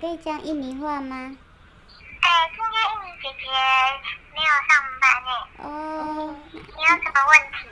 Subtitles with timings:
[0.00, 1.36] 可以讲印尼话吗？
[2.22, 3.44] 哎，今天印尼姐姐
[4.34, 5.30] 没有上班哎。
[5.58, 6.34] 哦。
[6.54, 7.68] 你有什么问题？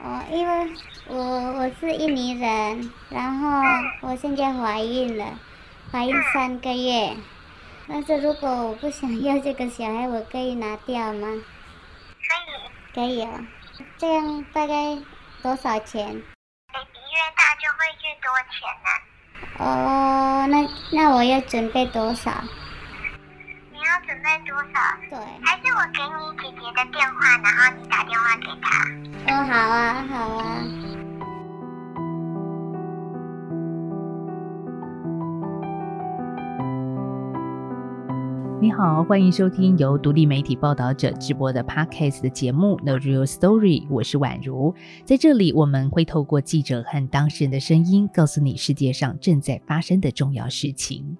[0.00, 0.72] 哦，因为
[1.08, 1.18] 我
[1.58, 3.60] 我是印尼人，然后
[4.00, 5.38] 我现在怀孕了，
[5.92, 7.14] 怀孕三个月。
[7.86, 11.28] 但是如果我不想要这个小孩，我可以拿掉吗？
[12.26, 12.94] 可以。
[12.94, 13.46] 可以哦。
[13.98, 14.96] 这样大概
[15.42, 18.88] 多少钱？baby 越大就会越多钱呢。
[19.58, 22.30] 哦，那那我要准备多少？
[23.72, 24.80] 你要准备多少？
[25.10, 25.18] 对。
[25.44, 28.64] 还是我给你姐姐的电话，然后你打电话给她。
[29.32, 30.44] 哦，好啊，好啊。
[38.58, 44.74] 你好，欢迎收听由独立媒体报道者直播的 Podcast 的节目《The Real Story》，我是宛如。
[45.04, 51.18] 在这里，我们会透过记者和当事人的声音，告诉你世界上正在发生的重要事情。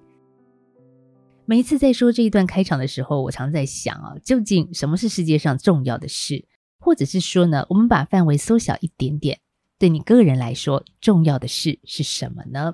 [1.45, 6.43] 每一次在说这一段开场的时候，我常在想啊，究竟什么是世界上重要的事？
[6.79, 9.39] 或者是说呢，我们把范围缩小一点点，
[9.77, 12.73] 对你个人来说，重要的事是什么呢？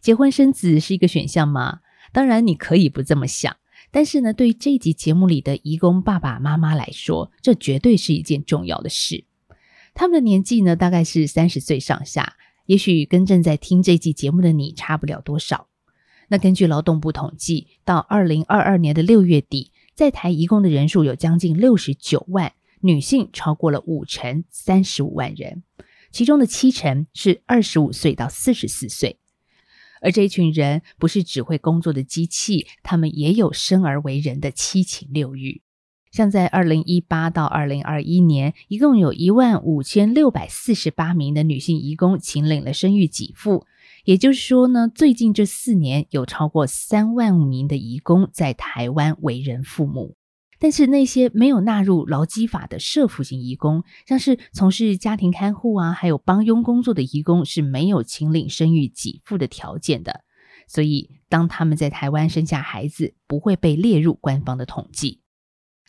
[0.00, 1.80] 结婚生子是一个选项吗？
[2.12, 3.56] 当然，你可以不这么想。
[3.92, 9.24] 但是呢，对于这一集节目里的义工爸爸妈妈来说，这绝对是一件重要的事。
[9.92, 15.68] 他们的年纪呢，大概是三十岁上下，也许跟正在听这集节目的你差不了多少。
[16.28, 25.62] 那根据劳动部统计，到二零二二年的六月底，在台义工的人数有将近六十九万，女性超过了五成，三十五万人，
[26.10, 29.18] 其中的七成是二十五岁到四十四岁。
[30.02, 35.62] 而这一群人不是只会工作的机器，他们也有生而为人的七情六欲。
[36.10, 43.64] 像在二零一八到二零二一年，一共有一万五千六百四十八名的女性移工请领了生育给付。
[44.04, 50.16] 也就是说呢，最近这四年有超过三万名的移工在台湾为人父母。
[50.62, 60.20] 但是那些没有纳入劳基法的社服型移工，像是从事家庭看护啊，还有帮佣工作的移工，是没有请领生育给付的条件的。
[60.68, 65.20] 所以，当他们在台湾生下孩子，不会被列入官方的统计。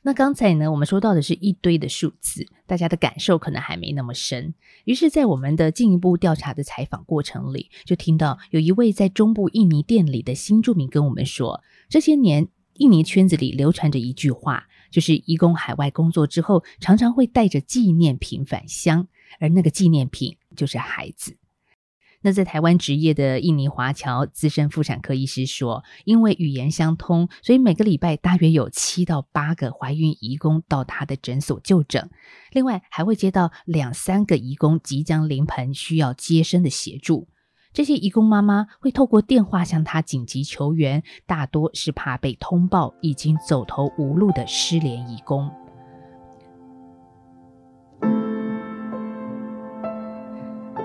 [0.02, 4.56] 那刚才呢，我们说到的是一堆的数字，大家的感受可能还没那么深。
[4.86, 12.48] 于是，在我们的进一步调查的采访过程里，就听到有一位在中部印尼店里的新住民跟我们说，这些年。
[12.76, 19.08] 印尼圈子里流传着一句话，就是义工海外工作之后，常常会带着纪念品返乡，
[19.40, 21.38] 而那个纪念品就是孩子。
[22.26, 32.10] 那在台湾执业的印尼华侨资深妇产科医师说，因为语言相通，所以每个礼拜大约有七到八个怀孕义工到他的诊所就诊，
[32.54, 37.28] 另外还会接到两三个义工即将临盆需要接生的协助。
[37.74, 45.50] 这些义工妈妈会透过电话向他紧急求援，大多是怕被通报已经走投无路的失联义工。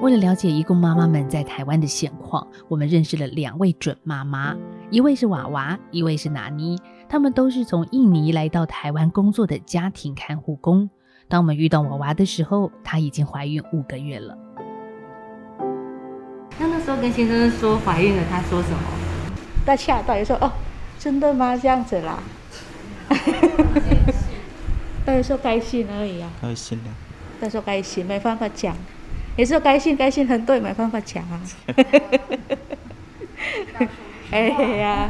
[0.01, 4.57] 为了了解义工妈妈们在台湾的现况，我们认识了两位准妈妈，
[4.91, 6.79] 一位是娃娃，一位是拿妮。
[7.07, 10.89] 他们都是从印尼来到台湾工作的家庭看护工。
[11.29, 14.39] 当我们遇到娃娃的时候，她已经怀孕五个月了。
[16.99, 18.79] 跟先生说怀孕了，他说什么？
[19.65, 20.53] 他吓到，也说哦，
[20.99, 21.57] 真的吗？
[21.57, 22.19] 这样子啦。
[25.07, 26.31] 他有说开心而已啊。
[26.41, 26.91] 开心的。
[27.41, 28.77] 他说开心，没办法讲。
[29.37, 31.41] 也是开心，开心很多，没办法讲啊。
[34.31, 35.09] 哎呀，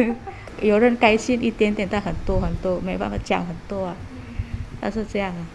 [0.60, 3.94] 有人开心一点点，但很多很多，没办法讲很多啊。
[4.80, 5.46] 他是这样啊，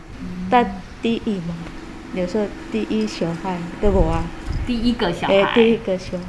[0.50, 1.54] 但第一嘛，
[2.18, 4.24] 有时候第一小孩对我啊。
[4.66, 6.24] 第一个小孩，哎，第一个小孩，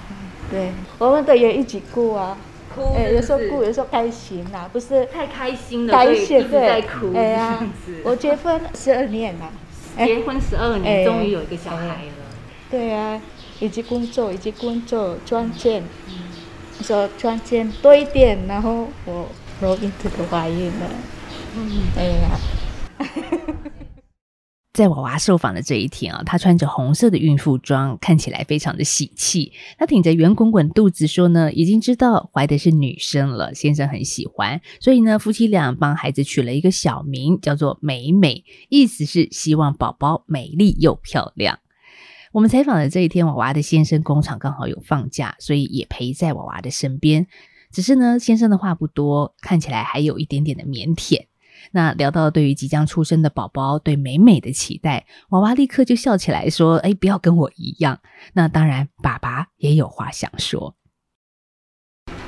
[0.48, 2.36] 对，我们都有一起哭啊，
[2.72, 7.58] 哭，哎，有时候哭，有时候开心呐，不是太开心了，开心在哭，哎呀，
[8.04, 9.50] 我结婚十二年了，
[10.06, 12.30] 结婚十二年，终于有一个小孩了，
[12.70, 13.20] 对啊，
[13.58, 15.82] 以及工作，以及工作赚钱，
[16.80, 19.26] 说赚钱多一点，然后我
[19.60, 20.90] 容易这个怀孕了，
[21.56, 22.38] 嗯，哎呀。
[24.78, 29.52] 在娃娃受访的这一天啊，她穿着红色的孕妇装，看起来非常的喜气。
[29.76, 41.58] 她挺着圆滚滚肚子说呢，已经知道怀的是女生了，先生很喜欢，所以呢，夫妻俩帮孩子取了一个小名，叫做美美，意思是希望宝宝美丽又漂亮。
[42.30, 47.26] 我们采访的这一天，娃娃的先生工厂刚好有放假，所以也陪在娃娃的身边。
[47.72, 51.24] 只是呢，先生的话不多，看起来还有一点点的腼腆。
[51.72, 57.98] 那聊到对于即将出生的宝宝对美美的期待，娃娃立刻就笑起来说：“哎，不要跟我一样。”
[58.34, 60.74] 那当然，爸爸也有话想说。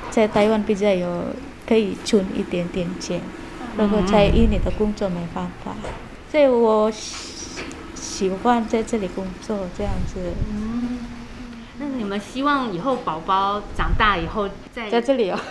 [0.09, 1.25] 在台湾比较有
[1.65, 3.21] 可以存一点点钱，
[3.77, 5.73] 如果在印尼的工作没办法，
[6.29, 10.19] 所以我喜欢在这里工作这样子。
[10.49, 10.99] 嗯，
[11.79, 15.39] 那你们希望以后宝宝长大以后在在这里哦？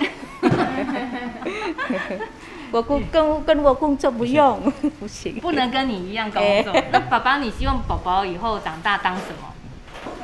[2.73, 4.61] 我工跟跟我工作不用，
[5.01, 6.73] 不行，不能跟你一样工作。
[6.93, 9.49] 那爸爸，你希望宝宝以后长大当什么？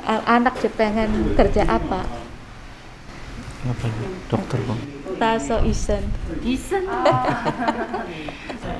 [0.06, 2.04] 啊，anak pengen kerja apa？
[3.64, 3.92] 那不是
[4.30, 4.76] dokter 吗？
[5.38, 5.98] 说医生。
[6.42, 6.84] 医生。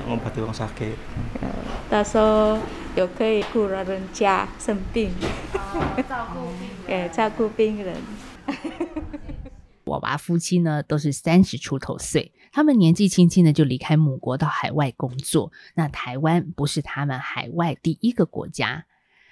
[0.07, 0.93] 我怕对方生病。
[1.89, 2.57] 他说
[2.95, 5.11] 有可以顾老人家生病。
[6.07, 6.39] 照顾
[6.87, 7.09] 病。
[7.11, 7.95] 照顾病人。
[9.83, 12.31] 我娃夫妻呢，都是三十出头岁。
[12.57, 15.51] 他们年纪轻轻的就离开母国到海外工作。
[15.75, 18.87] 那台湾不是他们海外第一个国家。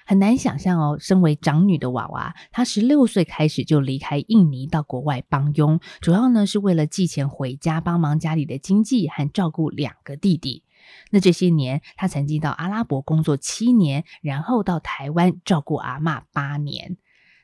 [0.05, 10.61] 很难想象哦，身为长女的娃娃，她十六岁开始就离开印尼到国外帮佣，主要呢是为了寄钱回家帮忙家里的经济和照顾两个弟弟。
[11.09, 16.97] 那这些年，她曾经到阿拉伯工作七年，然后到台湾照顾阿妈八年。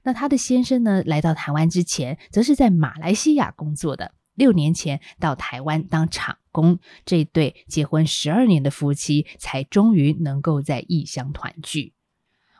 [0.03, 4.11] 那她的先生呢，来到台湾之前，则是在马来西亚工作的。
[4.41, 11.93] 六年前到台湾当厂工，这对结婚十二年的夫妻，才终于能够在异乡团聚。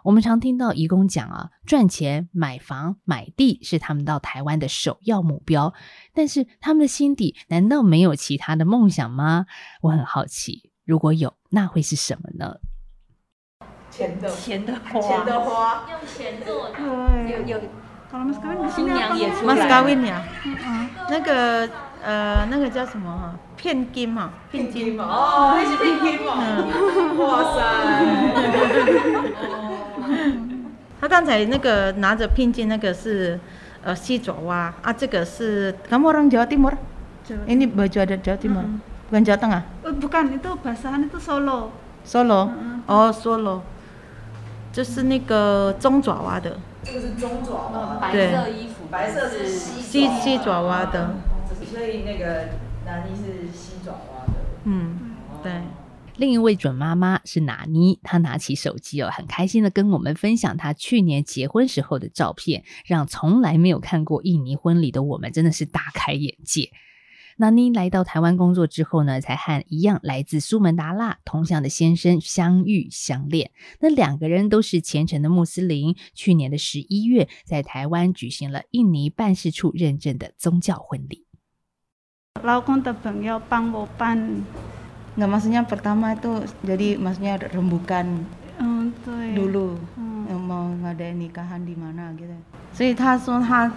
[0.04, 5.74] 我们常听到义工讲啊，赚钱、买房、买地是他们到台湾的首要目标。
[6.14, 9.48] 但是他们的心底难道没有其他的梦想吗？
[9.82, 12.58] 我很好奇，如果有，那会是什么呢？
[13.90, 16.80] 钱的钱的花，钱的花，用钱做的。
[17.28, 17.60] 有有，
[18.76, 19.56] 新娘也出来。
[19.56, 20.20] mas kawin ya，
[21.10, 21.70] 那个
[22.04, 23.34] 呃，那个叫什么哈？
[23.56, 25.06] 片金嘛，片金嘛。
[25.06, 26.36] 哦，那是片金嘛。
[27.18, 27.58] 哇塞。
[31.00, 33.40] 他刚才那个拿着聘金那个是
[33.84, 36.76] 呃西爪哇啊，这个是 kamu orang Jawa Timur?
[37.48, 38.66] Ini baju adat Jawa Timur,
[39.08, 39.64] bukan Jawa Tengah?
[40.02, 41.72] Bukan, itu bahasan itu Solo.
[42.04, 42.52] Solo,
[42.88, 43.62] oh Solo，
[44.74, 46.60] 就是那个中爪哇的。
[46.84, 51.16] 这个是中爪哇，白色衣服，白色是西西爪哇的。
[51.72, 52.50] 所以那个
[52.86, 54.34] 南妮是西爪哇的。
[54.66, 55.54] 嗯，对。
[56.18, 66.70] 另一位准妈妈是拿妮，她拿起手机哦，很开心的跟我们分享她去年结婚时候的照片，让从来没有看过印尼婚礼的我们真的是大开眼界。
[67.38, 73.52] 拿妮来到台湾工作之后呢，才和一样来自苏门答腊同乡的先生相遇相恋。
[73.80, 81.26] 那两个人都是虔诚的穆斯林，去年的十一月在台湾举行了印尼办事处认证的宗教婚礼。
[82.44, 84.44] 老公的朋友帮我办。
[85.12, 88.24] Nggak maksudnya pertama itu jadi maksudnya rembukan
[88.62, 88.94] mm,
[89.98, 90.38] mm.
[90.48, 92.32] mau ngadain nikahan di mana gitu.
[92.74, 93.72] 所以他说他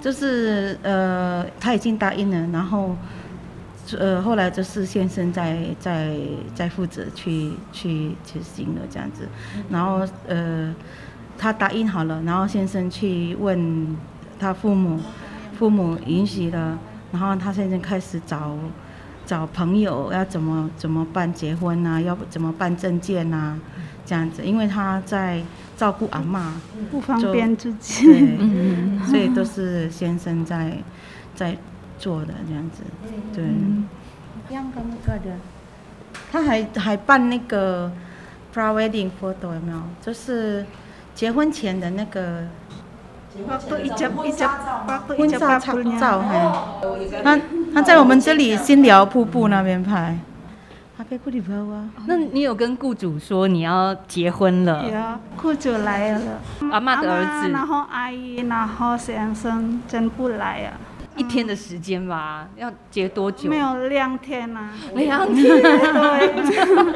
[0.00, 2.96] 就是呃他已经答应了，然后
[3.98, 6.16] 呃后来就是先生在在
[6.54, 9.28] 在负责去去执行了这样子，
[9.68, 10.74] 然后呃
[11.36, 13.96] 他答应好了，然后先生去问
[14.38, 15.00] 他父母，
[15.58, 16.78] 父母允许了，
[17.12, 18.56] 然后他现在开始找。
[19.28, 22.00] 找朋友要怎么怎么办结婚啊？
[22.00, 23.58] 要怎么办证件啊？
[24.08, 25.42] 这样子，因为他在
[25.76, 26.54] 照顾阿妈，
[26.90, 30.72] 不方便自己，对，所以都是先生在
[31.34, 31.54] 在
[31.98, 32.82] 做的这样子，
[33.34, 33.44] 对。
[36.32, 37.92] 他还还办那个
[38.54, 39.78] pre-wedding photo 有没有？
[40.00, 40.64] 就是
[41.14, 42.44] 结婚前的那个。
[45.16, 45.60] 婚纱
[46.00, 46.24] 照，
[47.22, 47.38] 他
[47.72, 50.18] 他在我们这里新寮瀑布那边拍。
[52.06, 54.84] 那你有跟雇主说你要结婚了？
[54.88, 56.40] 有，雇主来了，
[56.72, 60.74] 阿妈的儿子，然后阿姨，然后先生全部来啊。
[61.16, 63.50] 一天的时间吧，要结多久？
[63.50, 65.44] 没有两天呐，两天。
[65.44, 66.44] 对，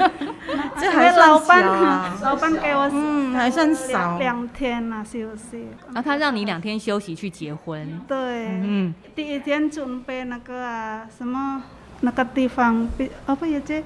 [0.78, 2.16] 这还算少啊。
[2.22, 4.18] 老板给我嗯，还算少。
[4.18, 5.66] 两天呐，休息。
[5.92, 8.00] 啊，他让你两天休息去结婚。
[8.06, 8.46] 对。
[8.62, 8.94] 嗯。
[9.14, 11.60] 第一天准备那个啊，什么
[12.02, 12.86] 那个地方
[13.26, 13.82] ，apa ya c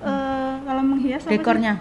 [0.00, 1.74] 呃，kalau menghias dekornya，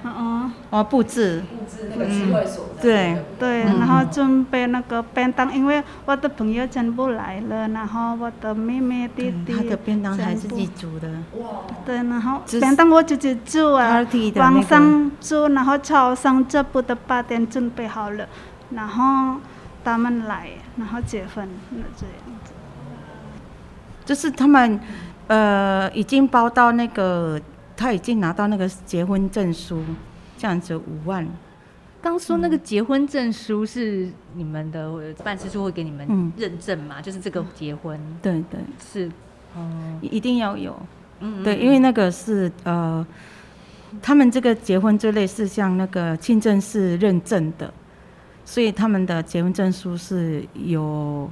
[0.71, 11.07] 哦，布置，布置那个聚会所，对对，然后准备那个便当，因为我的朋友全部来了，然后我的妹妹弟弟，他的便当还是自己煮的，
[11.39, 14.03] 哇，对，然后便当我自己煮啊，
[14.37, 18.27] 晚上煮，然后早上这不的八点准备好了，
[18.71, 19.39] 然后
[19.83, 22.51] 他们来，然后结婚，那这样子，
[24.03, 24.79] 就是他们
[25.27, 27.39] 呃已经包到那个。
[27.79, 29.83] 他已经拿到那个结婚证书，
[30.35, 31.27] 这样子五万。
[32.01, 36.99] 刚说那个结婚证书是你们的办事处会给你们嗯认证嘛？
[36.99, 39.11] 就是这个结婚对对，是
[39.55, 39.69] 哦，
[40.01, 40.75] 一一定要有。
[41.19, 43.05] 嗯对，因为那个是呃，
[44.01, 47.71] 他们这个结婚这类是像那个清真寺认证的，
[48.43, 51.29] 所以他们的结婚证书是有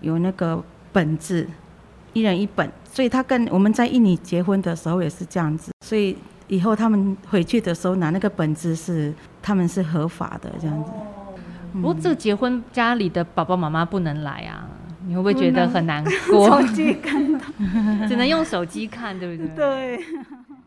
[0.00, 0.60] 有那个
[0.92, 1.46] 本子，
[2.14, 2.68] 一人一本。
[2.90, 6.16] 所以他跟我们在印尼结婚的时候也是这样子，所以
[6.46, 10.90] 以后他们回去的时候拿那个本子是他们是合法的这样子。
[11.72, 14.64] 不过这个结婚家里的爸爸妈妈不能来啊，
[15.08, 16.48] 你会不会觉得很难过？
[16.62, 17.40] 手机看到，
[18.06, 19.96] 只能用手机看，对不对？
[19.96, 20.04] 对，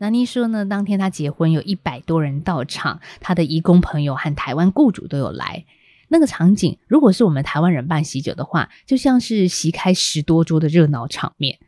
[0.00, 5.64] 南妮说呢，当天她结婚有一百多人到场，她的义工朋友和台湾雇主都有来。
[6.08, 11.58] 那个场景，如果是我们台湾人办喜酒的话，就像是席开十多桌的热闹场面。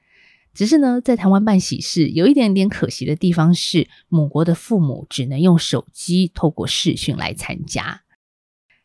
[0.53, 8.03] 只是呢，在台湾办喜事有一点点可惜的地方是，母国的父母只能用手机透过视讯来参加。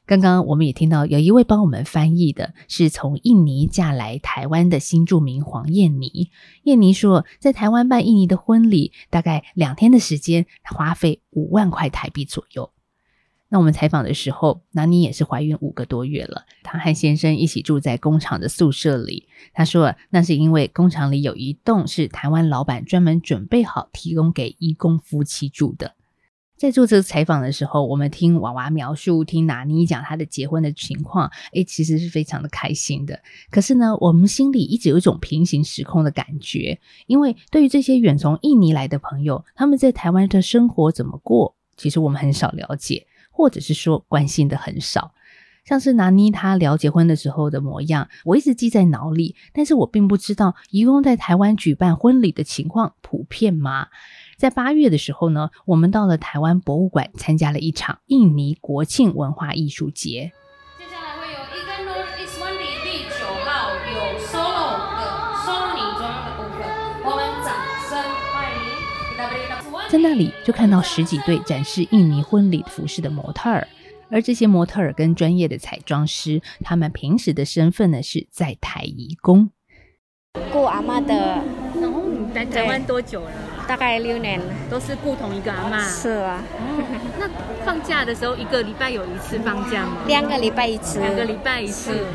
[0.06, 6.30] 刚刚我们也听到有一位帮我们翻译的，是从印尼嫁来台湾的新住民黄燕妮。
[6.66, 12.72] 燕妮说，在台湾办印尼的婚礼，大概两天的时间，花费五万块台币左右。
[13.48, 19.28] 那我们采访的时候，南妮也是怀孕五个多月了，她和先生一起住在工厂的宿舍里。
[19.54, 25.94] 她说，那是因为工厂里有一栋是台湾老板专门准备好提供给义工夫妻住的。
[26.58, 33.20] 在做这个采访的时候，我们听娃娃描述，听拿妮讲她的结婚的情况，诶，其实是非常的开心的。
[33.52, 45.12] 可是呢，我们心里一直有一种平行时空的感觉，因为对于这些远从印尼来的朋友，他们在台湾的生活怎么过，其实我们很少了解，或者是说关心的很少。
[45.65, 53.88] 像是拿妮她聊结婚的时候的模样，我一直记在脑里，但是我并不知道一共在台湾举办婚礼的情况普遍吗？
[54.38, 60.32] 在八月的时候呢，我们到了台湾博物馆参加了一场印尼国庆文化艺术节。
[69.89, 73.68] 在那里就看到十几对展示印尼婚礼服饰的模特儿，
[74.10, 79.50] 而这些模特儿跟专业的彩妆师，他们平时的身份呢是在台移工。
[80.51, 81.13] 顾阿妈的，
[81.80, 83.32] 然后你来台湾多久了？
[83.68, 85.80] 大概六年，都是雇同一个阿妈。
[85.80, 86.44] 是啊。
[86.60, 86.84] 哦，
[87.18, 87.30] 那
[87.63, 89.98] 放假的时候，一个礼拜有一次放假吗？
[90.08, 91.00] 两个礼拜一次。
[91.00, 92.06] 两个礼拜一次。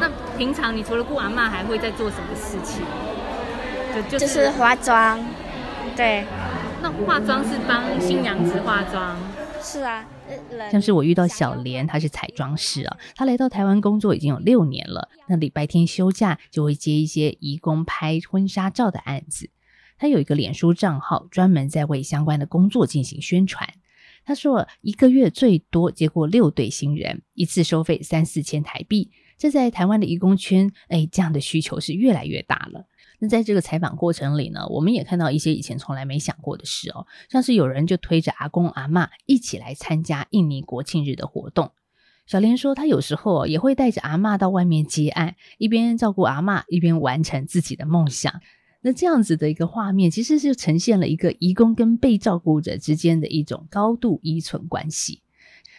[0.00, 2.82] 那平常你除了顾阿妈，还会在做什么事情？
[4.10, 5.24] 就就是化妆，
[5.94, 6.24] 对。
[6.80, 9.16] 嗯那化妆是帮新娘子化妆？
[9.60, 10.06] 是啊。
[10.70, 15.08] 像是我遇到小莲，她是彩妆师啊，她来到台湾工作已经有六年了。
[15.26, 19.50] 那礼拜天休假就会接一些义工拍婚纱照的案子。
[19.96, 23.68] 她有一个脸书账号，专门在为相关的工作进行宣传。
[24.24, 29.10] 她说，一个月最多接过六对新人，一次收费三四千台币。
[29.38, 32.86] 这在台湾的义工圈，哎，这样的需求是越来越大了。
[33.18, 41.72] 那在这个采访过程里呢，我们也看到一些以前从来没想过的事哦，像是有人就推着阿公阿妈一起来参加印尼国庆日的活动。
[42.26, 48.40] 小莲说，她有时候也会带着阿妈到外面接案，一边照顾阿妈，一边完成自己的梦想。
[48.82, 55.22] 那这样子的一个画面，其实是呈现了一个义工跟被照顾者之间的一种高度依存关系。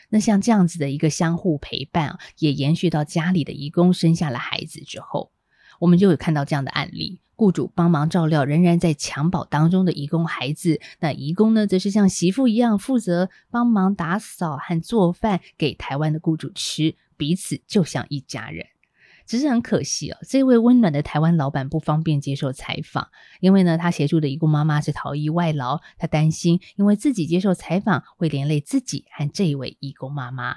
[0.10, 5.32] 那像这样子的一个相互陪伴，也延续到家里的义工生下了孩子之后，
[5.80, 7.22] 我们就有看到这样的案例。
[7.40, 18.66] 雇主帮忙照料仍然在襁褓当中的义工孩子，那义工呢，则是像媳妇一样负责帮忙打扫和做饭给台湾的雇主吃，彼此就像一家人。
[19.26, 23.08] 只是很可惜哦，这位温暖的台湾老板不方便接受采访，
[23.40, 30.56] 因为呢，他协助的义工妈妈是逃逸外劳，他担心因为自己接受采访会连累自己和这位义工妈妈。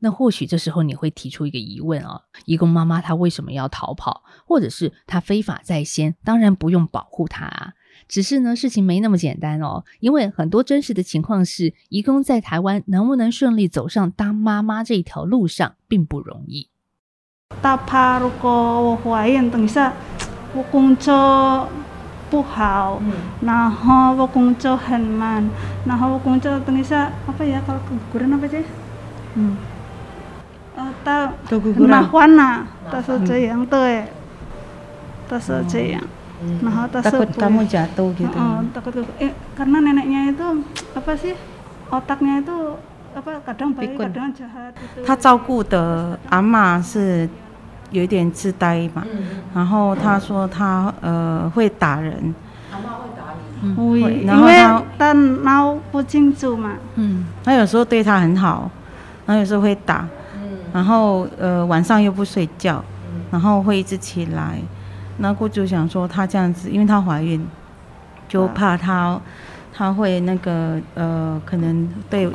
[0.00, 6.14] 那或许这时候你会提出一个疑问哦，义工妈妈她为什么要逃跑，或者是她非法在先？
[6.24, 7.72] 当然不用保护她啊，
[8.06, 16.68] 只是呢事情没那么简单哦，因为很多真实的情况是，义工在台湾能不能顺利走上当妈妈这一条路上，并不容易。
[17.60, 19.92] 大怕如果我怀孕，等一下
[20.54, 21.68] 我工作
[22.30, 23.02] 不好，
[23.40, 25.44] 然后我工作很慢，
[25.84, 28.62] 然后我工作等一下 apa ya kalau keguguran apa sih？
[29.34, 29.56] 嗯。
[45.04, 47.28] 他照顾的阿嬷是
[47.90, 49.04] 有点痴呆吧
[49.54, 52.34] 然后他说他呃会打人。
[53.76, 56.74] 会然后但猫不清楚嘛。
[56.94, 57.26] 嗯。
[57.42, 58.70] 他有时候对它很好
[59.26, 60.06] 然后有时候会打。
[60.72, 62.82] 然后呃晚上又不睡觉，
[63.30, 64.58] 然后会一直起来。
[65.18, 67.46] 那雇主想说她这样子，因为她怀孕，
[68.28, 69.20] 就怕她。
[69.70, 72.28] 她会那个呃，可能对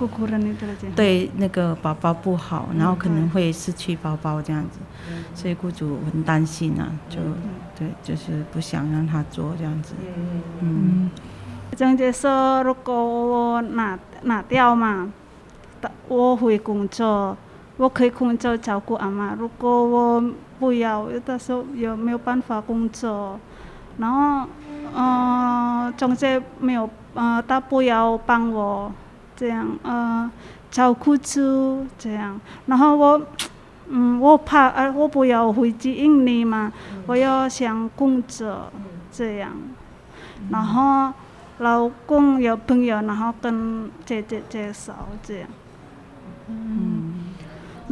[0.96, 4.80] 对那个宝宝不好，然后可能会失去宝宝这样子，
[5.36, 7.18] 所以雇主很担心啊，就
[7.78, 9.94] 对，就是不想让她做这样子。
[10.62, 11.12] 嗯，
[11.76, 15.12] 张姐说，如果我拿拿掉嘛，
[16.08, 17.36] 我会工作，
[17.78, 19.36] 我可以工作照顾阿妈。
[19.38, 20.24] 如果我
[20.60, 23.40] 不要，有的时候也没有办法工作，
[23.98, 24.48] 然后
[24.96, 26.90] 嗯，中介没有。
[27.16, 28.92] 呃，他不要帮我
[29.36, 30.28] 这样呃
[30.72, 33.22] 照顾住这样，然后我
[33.88, 36.74] 嗯我怕呃我不要回去印尼嘛，
[37.06, 38.64] 我要想工作
[39.12, 39.52] 这样，
[40.50, 41.14] 然后
[41.60, 45.48] 老公有朋友，然后跟姐姐介绍这样，
[46.48, 47.03] 嗯，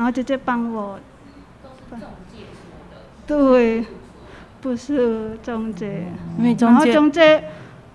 [0.02, 1.00] 然后姐姐帮我，
[3.28, 3.86] 对，
[4.60, 6.08] 不是中介，
[6.60, 7.44] 然后中介。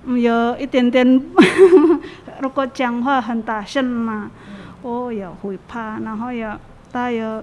[0.07, 1.05] 有一点点，
[2.41, 4.31] 如果讲话很大声嘛，
[4.83, 6.49] 我也会怕，然后也
[6.93, 7.43] 他有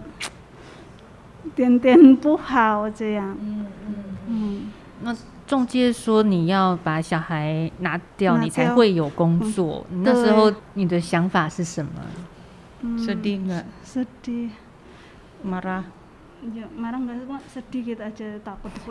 [1.54, 3.38] 点点不好这样。
[3.38, 3.96] 嗯嗯
[4.28, 4.62] 嗯。
[5.02, 5.14] 那
[5.46, 9.86] 中介说你要把小孩拿掉，你才会有工作。
[9.90, 11.92] 那时候你的想法是什么？
[12.98, 13.83] 是的，是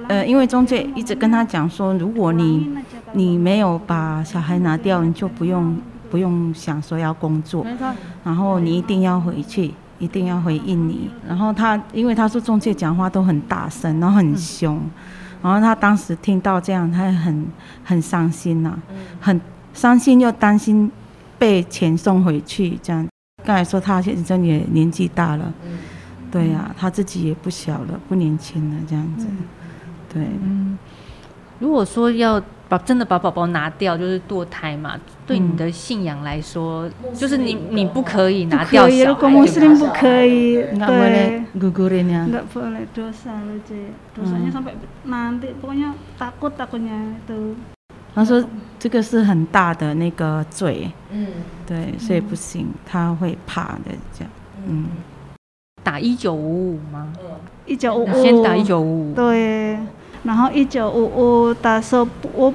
[0.08, 2.70] 呃，因为中介一直跟他讲说，如果你
[3.12, 5.76] 你没有把小孩拿掉，你就不用
[6.10, 7.66] 不用想说要工作，
[8.24, 11.10] 然后你一定要回去，一定要回印尼。
[11.28, 14.80] 然后他因为他说中介讲话都很大声，然后很凶，
[15.42, 17.46] 然后他当时听到这样，他很
[17.84, 18.78] 很伤心呐，
[19.20, 19.38] 很
[19.74, 20.90] 伤心又担心
[21.38, 23.06] 被遣送回去这样。
[23.44, 25.52] 刚才说他现在也年纪大了。
[26.30, 29.26] 对呀，他自己也不小了，不年轻了，这样子。
[30.08, 30.78] 对，嗯，
[31.58, 39.28] 如果说要把真的把宝宝拿掉，就是堕胎嘛，对你的信仰来说，就是你你不可以拿掉小孩。
[39.28, 41.44] 穆斯林不可以，对。
[41.52, 42.24] gugurin ya.
[42.24, 43.92] Enggak boleh dosa loh, C.
[44.16, 44.72] Dosanya sampai
[45.04, 47.52] nanti pokoknya takut takutnya itu.
[48.14, 48.44] 他说
[48.78, 51.26] 这个是很大的那个罪，嗯，
[51.66, 54.30] 对，所以不行，他会怕的这样，
[54.66, 54.86] 嗯。
[55.84, 57.12] 打一九五五吗？
[57.66, 58.22] 一九五五。
[58.22, 59.14] 先打一九五五。
[59.14, 59.76] 对，
[60.22, 62.54] 然后一九五五打说我，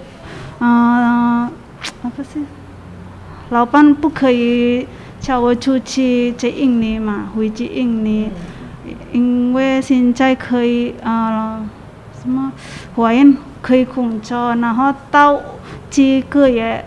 [0.60, 1.52] 嗯，啊
[2.15, 2.39] 不是，
[3.50, 4.88] 老板不可以
[5.20, 8.32] 叫我出去去印尼嘛，回去印尼，
[9.12, 11.70] 因为现在可以啊
[12.22, 12.54] 什么
[12.96, 15.39] 怀孕可以工作，然后到
[15.89, 16.84] 几个月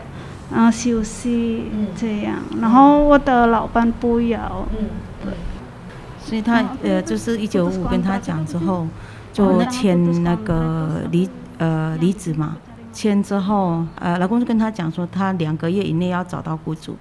[0.53, 1.65] 嗯休息
[1.97, 4.67] 这样，然后我的老板不要。
[5.23, 5.33] 对
[6.19, 8.87] 所以他呃，就是一九五跟他讲之后，
[9.33, 11.29] 就签那个离
[11.59, 12.57] 呃离职嘛。
[12.93, 16.97] 签之后，呃，老公就跟他讲说，他两个月以内要找到雇主，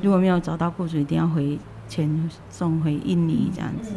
[0.00, 3.92] 如果没有找到雇主，一定要回钱送回印尼这样子。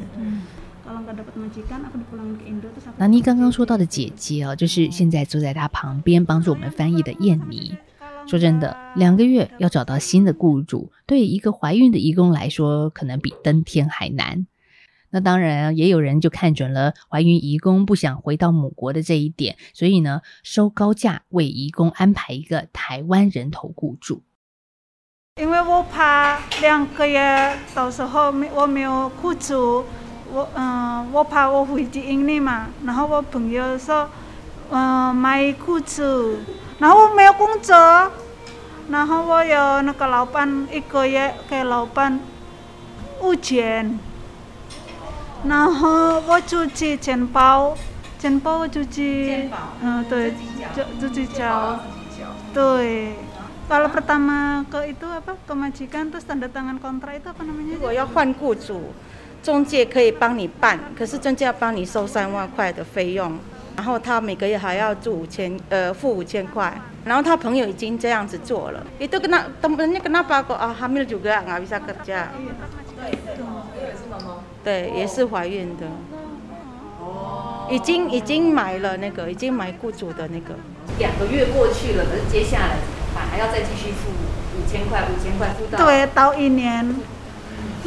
[2.97, 7.77] 那妮刚刚说到的姐姐哦，就是现在坐在她旁边帮助我们翻译的燕妮。
[8.25, 14.47] 说真的，两个月要找到新的雇主，对一个怀孕的义工来说，可能比登天还难。
[15.09, 24.23] 那当然，也有人就看准了怀孕移工不想回到母国的这一点，所以呢，收高价为移工安排一个台湾人头雇主。
[25.39, 29.85] 因为我怕两个月到时候没我没有雇主，
[30.33, 32.67] 我嗯，我怕我回去印尼嘛。
[32.85, 34.09] 然后我朋友说，
[34.71, 36.37] 嗯，买雇主，
[36.79, 37.75] 然后我没有工作，
[38.89, 42.19] 然后我有那个老板一个月给老板
[43.21, 43.99] 五千。
[45.45, 47.77] 然后我出去钱包，
[48.19, 49.49] 钱包我出去，
[49.81, 50.33] 嗯，对，
[50.75, 51.79] 就自己交，
[52.53, 53.13] 对。
[53.67, 55.35] Kalau pertama ke itu apa?
[55.43, 57.75] Ke majikan terus tanda tangan kontrak itu apa namanya?
[57.75, 58.95] 如果要换雇主，
[59.43, 63.37] 中介可以帮你办，可是中介要帮你收三万块的费用，
[63.75, 66.73] 然后他每个月还要住五千，呃，付五千块。
[67.05, 72.27] 然后他朋友已经这样子做了，itu kena temennya kenapa kok ah, hamil juga nggak bisa kerja?
[74.61, 75.87] 对，也是怀孕的。
[76.99, 77.69] 哦。
[77.71, 80.55] 已经已经买了那个，已经买雇主的那个。
[80.99, 83.25] 两个月过去了，可是接下来怎么办？
[83.31, 84.11] 还要再继续付
[84.57, 85.77] 五千块，五千块付到。
[85.77, 86.93] 对，到一年。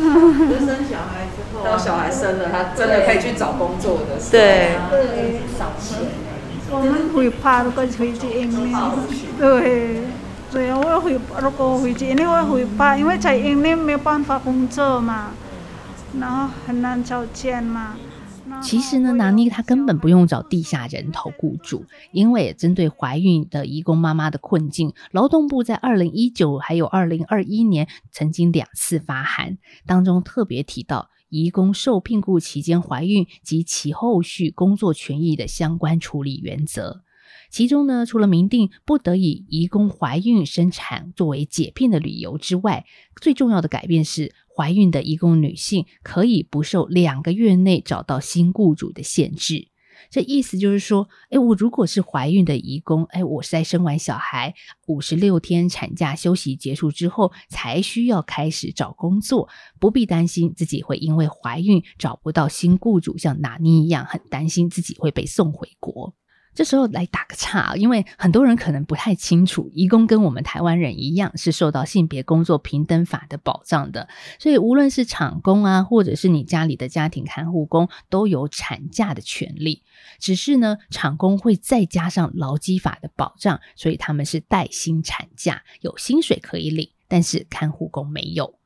[0.00, 1.64] 生小孩之后。
[1.64, 4.18] 到小孩生了，他真的可以去找工作的。
[4.30, 4.76] 对。
[4.90, 5.40] 对。
[5.58, 6.08] 少钱。
[6.70, 8.74] 我们会怕那个回去印尼。
[9.38, 10.02] 对。
[10.52, 15.28] 对，我会如果回去因为我会怕，因为在印尼没有办法工作嘛。
[16.18, 17.94] 然后很难找钱嘛。
[18.62, 37.02] 其实呢，拿妮她根本不用找地下人头雇主，因为针对怀孕的义工妈妈的困境，劳动部在二零一九还有二零二一年曾经两次发函，当中特别提到义工受聘雇期间怀孕及其后续工作权益的相关处理原则。
[37.50, 42.86] 其中呢，除了明定不得以移工怀孕生产作为解聘的理由之外，
[43.20, 49.68] 最重要的改变是，怀孕的移工女性可以不受两个月内找到新雇主的限制。
[50.08, 54.54] 这意思就是说，哎，我如果是怀孕的移工，哎，我是在生完小孩
[54.86, 66.14] 五十六天产假休息结束之后才需要开始找工作，不必担心自己会因为怀孕找不到新雇主，像纳尼一样很担心自己会被送回国。
[66.60, 74.06] 这时候来打个岔，因为很多人可能不太清楚，移工跟我们台湾人一样是受到性别工作平等法的保障的，
[74.38, 79.82] 所以无论是厂工啊，或者是你家里的家庭看护工，都有产假的权利。
[80.18, 88.59] 只是呢，厂工会再加上劳基法的保障，所以他们是带薪产假，有薪水可以领，但是看护工没有。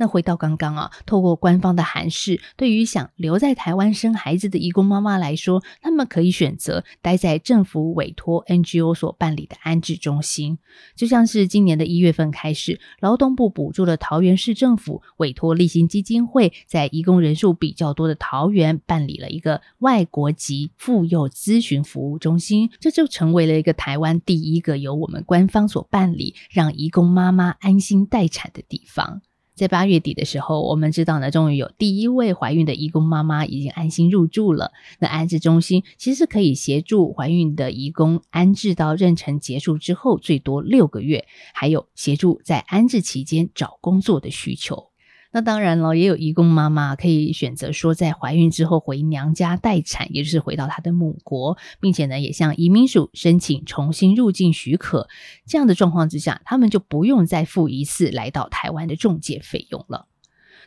[0.00, 10.56] 那回到刚刚啊，透过官方的函释，对于想留在台湾生孩子的义工妈妈来说，他们可以选择待在政府委托 NGO 所办理的安置中心。
[10.96, 29.20] 就像是今年的一月份开始，劳动部补助了桃园市政府委托立新基金会，在义工人数比较多的桃园办理了一个外国籍妇幼咨询服务中心，这就成为了一个台湾第一个由我们官方所办理，让义工妈妈安心待产的地方。
[29.60, 34.72] 在八月底的时候，我们知道呢，终于有第一位怀孕的义工妈妈已经安心入住了。
[35.00, 44.89] 那安置中心其实可以协助怀孕的义工安置到妊娠结束之后最多六个月，还有协助在安置期间找工作的需求。
[45.32, 55.08] 那当然了，也有义工妈妈可以选择说，在怀孕之后回娘家待产，也就是回到她的母国，并且呢，也向移民署申请重新入境许可。
[55.46, 60.08] 这样的状况之下，他们就不用再付一次来到台湾的中介费用了。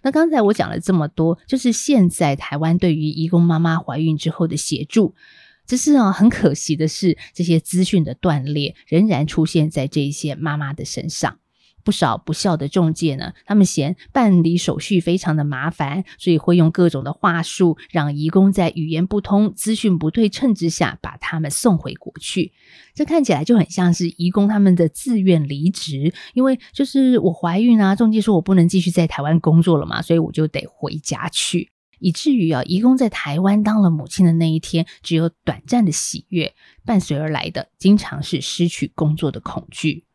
[0.01, 5.13] 那刚才我讲了这么多，就是现在台湾对于义工妈妈怀孕之后的协助。
[5.65, 11.39] 只是啊，很可惜的是，这些资讯的断裂仍然出现在这些妈妈的身上。
[11.83, 22.53] 不少不孝的中介呢，他们嫌办理手续非常的麻烦，所以会用各种的话术，让移工在语言不通、资讯不对称之下，把他们送回国去。
[22.95, 31.69] 这看起来就很像是移工他们的自愿离职，因为就是我怀孕啊，中介说我不能继续在台湾工作了嘛，所以我就得回家去，
[31.99, 36.53] 以至于啊，移工在台湾当了母亲的那一天，只有短暂的喜悦，
[36.85, 40.05] 伴随而来的，经常是失去工作的恐惧。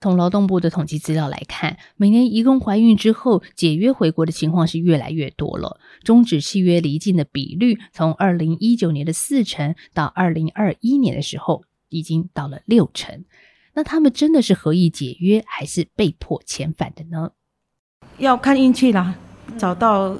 [0.00, 5.80] 从劳动部的统计资料来看，每年移工怀孕之后解约回国的情况是越来越多了。
[6.02, 13.24] 终止契约离境的比率，从二零一九年的四成，到二零二一年的时候，已经到了六成。
[13.72, 17.30] 那他们真的是合意解约，还是被迫遣返的呢？
[18.18, 19.14] 要看运气啦，
[19.56, 20.16] 找到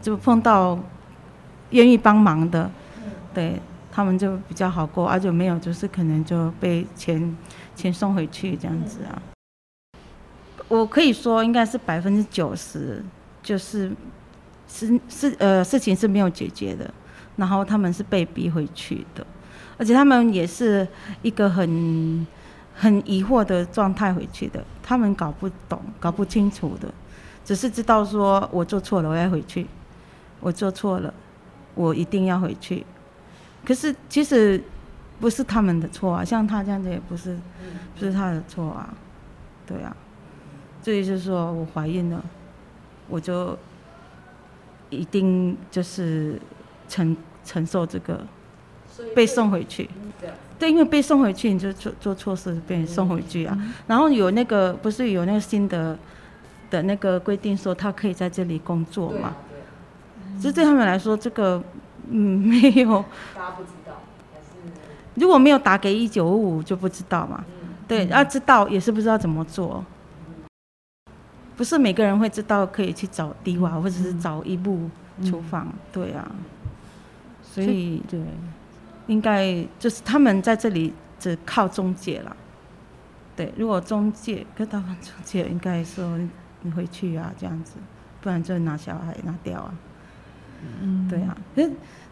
[0.00, 0.78] 就碰到
[1.70, 2.70] 愿意帮忙的，
[3.34, 7.34] 对他们就比较好过；而且没有，就是可能就被遣。
[7.78, 9.22] 钱送回去这样子啊，
[10.66, 13.00] 我可以说应该是百分之九十，
[13.40, 13.92] 就是
[14.66, 16.92] 是是呃事情是没有解决的，
[17.36, 19.24] 然后他们是被逼回去的，
[19.78, 20.86] 而且他们也是
[21.22, 22.26] 一个很
[22.74, 26.92] 很疑惑的状态回去的，他们搞不懂、搞不清楚的，
[27.44, 29.64] 只是知道说我做错了，我要回去，
[30.40, 31.14] 我做错了，
[31.76, 32.84] 我一定要回去，
[33.64, 34.60] 可是其实。
[35.20, 37.36] 不是他们的错啊，像他这样子也不是，
[37.98, 38.94] 不是他的错啊，
[39.66, 39.96] 对啊，
[40.82, 42.22] 所以就是说我怀孕了，
[43.08, 43.58] 我就
[44.90, 46.40] 一定就是
[46.88, 48.20] 承承受这个
[49.14, 49.90] 被送回去，
[50.58, 55.98] 对，因为被送回去你就做做错事被送回去啊，然后有那个不是有那个新的
[56.70, 59.34] 的那个规定说他可以在这里工作嘛，
[60.40, 60.64] 就对。
[60.64, 61.60] 他们来说这个
[62.08, 63.04] 嗯没有。
[65.18, 67.44] 如果没有打给一九五五就不知道嘛，
[67.86, 69.84] 对，要知道也是不知道怎么做，
[71.56, 74.88] 不是每个人会知道可以去找迪瓦或者是找一部
[75.24, 76.30] 厨房，对啊，
[77.42, 78.20] 所以对，
[79.06, 82.36] 应该就是他们在这里只靠中介了，
[83.34, 86.18] 对，如果中介跟他们中介应该说
[86.62, 87.74] 你回去啊这样子，
[88.20, 89.74] 不然就拿小孩拿掉啊，
[90.82, 91.36] 嗯，对啊，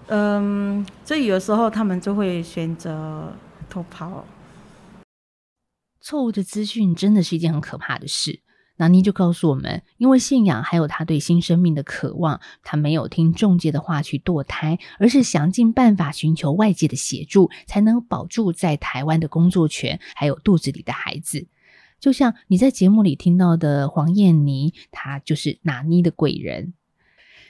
[0.08, 3.32] 嗯，所以有时候他们就会选择
[3.68, 4.24] 偷跑。
[6.00, 8.40] 错误的资讯真的是一件很可怕的事。
[8.78, 21.48] 那妮就告诉我们，因为信仰还有他对新生命的渴望，他没有听中介的话去堕胎，而是想尽办法寻求外界的协助，才能保住在台湾的工作权，还有肚子里的孩子。
[21.98, 26.74] 就像你在节目里听到的黄燕妮，她就是拿妮的贵人。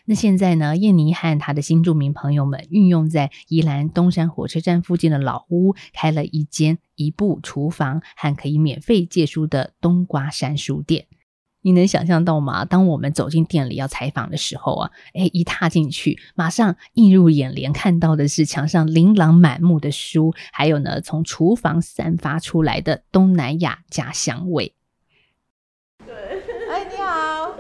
[0.08, 0.76] 那现在呢？
[0.76, 11.06] 燕妮和她的新住民朋友们运用在宜兰东山火车站附近的老屋，开了一间一部厨房和可以免费借书的冬瓜山书店。
[11.62, 12.64] 你能想象到吗？
[12.64, 24.72] 当我们走进店里要采访的时候啊，哎，一踏进去，马上映入眼帘看到的是墙上琳琅满目的书，还有呢，从厨房散发出来的东南亚家乡味。
[26.06, 26.14] 对，
[26.70, 27.56] 哎，你好，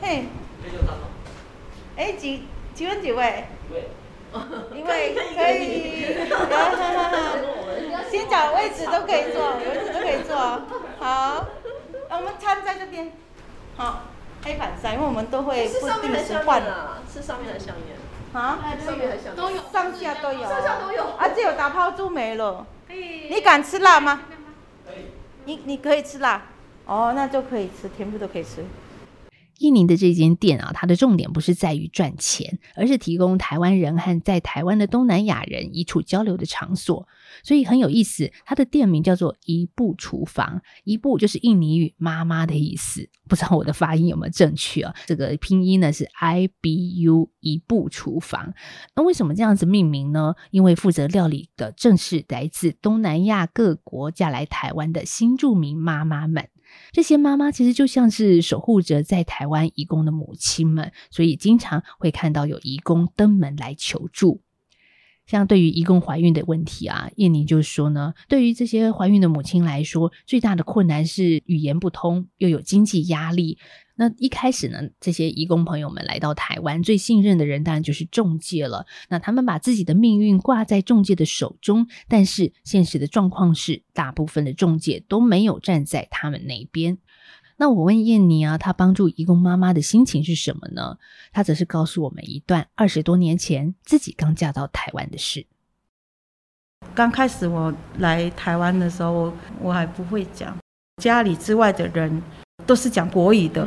[0.00, 0.24] 嘿。
[1.96, 3.44] 哎，几几位几位？
[4.74, 6.04] 一位可以，
[8.10, 10.36] 先找位置都可以坐，位置都可以坐。
[10.98, 11.46] 好，
[12.10, 13.12] 我们餐在这边。
[13.76, 14.02] 好，
[14.44, 16.60] 黑板上，因为我们都会不定时换。
[17.12, 17.96] 是上面还是下面？
[18.32, 18.58] 啊？
[18.84, 19.36] 上面还是下面？
[19.36, 20.40] 都有，上下都有。
[20.40, 21.04] 上下都有。
[21.16, 22.66] 啊，只有打抛猪没了。
[22.88, 24.22] 你敢吃辣吗？
[24.84, 25.12] 可以。
[25.44, 26.42] 你你可以吃辣？
[26.86, 28.64] 哦，那就可以吃，全部都可以吃。
[29.64, 37.08] 印尼的这间店啊，它的重点不是在于赚钱，而是提供台湾人和在台湾的东南亚人一处交流的场所。
[37.42, 43.08] 所以很有意思，它的店名叫做“一步厨房”，“一步”就是印尼语“妈妈”的意思。
[43.26, 44.94] 不知道我的发音有没有正确啊？
[45.06, 48.52] 这个拼音呢是 I B U，一步厨房。
[48.94, 50.34] 那为什么这样子命名呢？
[50.50, 56.50] 因为负责料理的正是来自东南亚各国嫁来台湾的新住民妈妈们。
[56.92, 64.40] 这些妈妈其实就像是守护着在台湾移工的母亲们，所以经常会看到有移工登门来求助。
[65.26, 73.58] 像对于移工怀孕的问题啊，燕妮就说呢，对于这些怀孕的母亲来说，最大的困难是语言不通，又有经济压力。
[73.96, 78.86] 那一开始呢，这些移工朋友们来到台湾，最信任的人当然就是中介了。
[79.08, 86.98] 那他们把自己的命运挂在中介的手中，但是现实的状况是，大部分的中介都没有站在他们那边。
[87.56, 90.98] 那我问燕妮啊，她帮助移工妈妈的心情是什么呢？
[91.32, 95.46] 她则是告诉我们一段二十多年前自己刚嫁到台湾的事。
[96.96, 100.58] 刚开始我来台湾的时候，我我还不会讲，
[101.00, 102.20] 家里之外的人。
[102.66, 103.66] 都是讲国语的，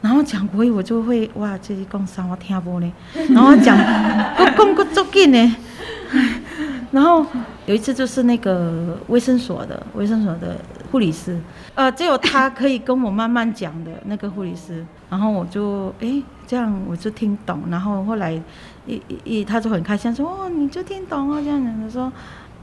[0.00, 2.92] 然后讲国语我就会哇，这是讲啥我听不呢？
[3.30, 5.56] 然后讲，我讲个足紧呢。
[6.90, 7.24] 然后
[7.64, 10.58] 有一次就是那个卫生所的卫生所的
[10.90, 11.40] 护理师，
[11.74, 18.38] 呃，只有他可以跟我慢慢讲的那个护理师，然后我就哎这样我就听懂，然后后来
[18.86, 22.12] 一一他就很开心说哦你就听懂哦这样子，他说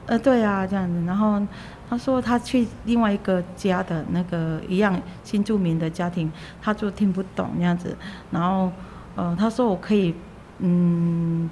[0.06, 1.42] 呃对啊这样子，然后。
[1.90, 7.98] 他说他去另外一个家的那个一样新住民的家庭，他就听不懂那样子。
[8.30, 8.72] 然后，
[9.16, 10.14] 呃，他说我可以，
[10.60, 11.50] 嗯，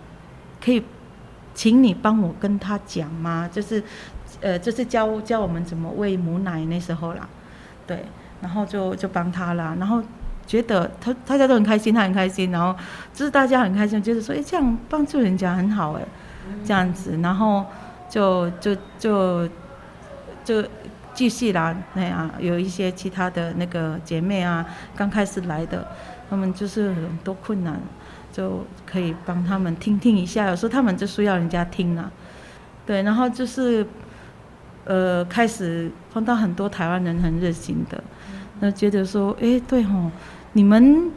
[0.63, 0.83] 可以，
[1.55, 3.49] 请你帮我跟他讲吗？
[3.51, 3.83] 就是，
[4.41, 7.27] 呃，就是教教我们怎么喂母奶那时候啦，
[7.87, 8.05] 对。
[8.39, 9.75] 然后就就帮他啦。
[9.79, 10.03] 然后
[10.45, 12.51] 觉得他大家都很开心，他很开心。
[12.51, 12.79] 然后
[13.11, 16.03] 就是大家很开心，就是说，哎，这样帮助人家很好哎，
[16.63, 17.17] 这样子。
[17.23, 17.65] 然后
[18.07, 19.49] 就就就。
[20.47, 20.63] 就
[21.13, 25.85] 继续啦，那啊有一些其他的那个姐妹啊，刚开始来的，
[26.29, 27.77] 他们就是很多困难，
[28.31, 30.47] 就可以帮他们听听一下。
[30.47, 32.09] 有时候他们就需要人家听啊，
[32.85, 33.85] 对，然后就是，
[34.85, 38.01] 呃，开始碰到很多台湾人很热心的，
[38.61, 40.09] 那觉得说，哎，对吼，
[40.53, 41.11] 你们，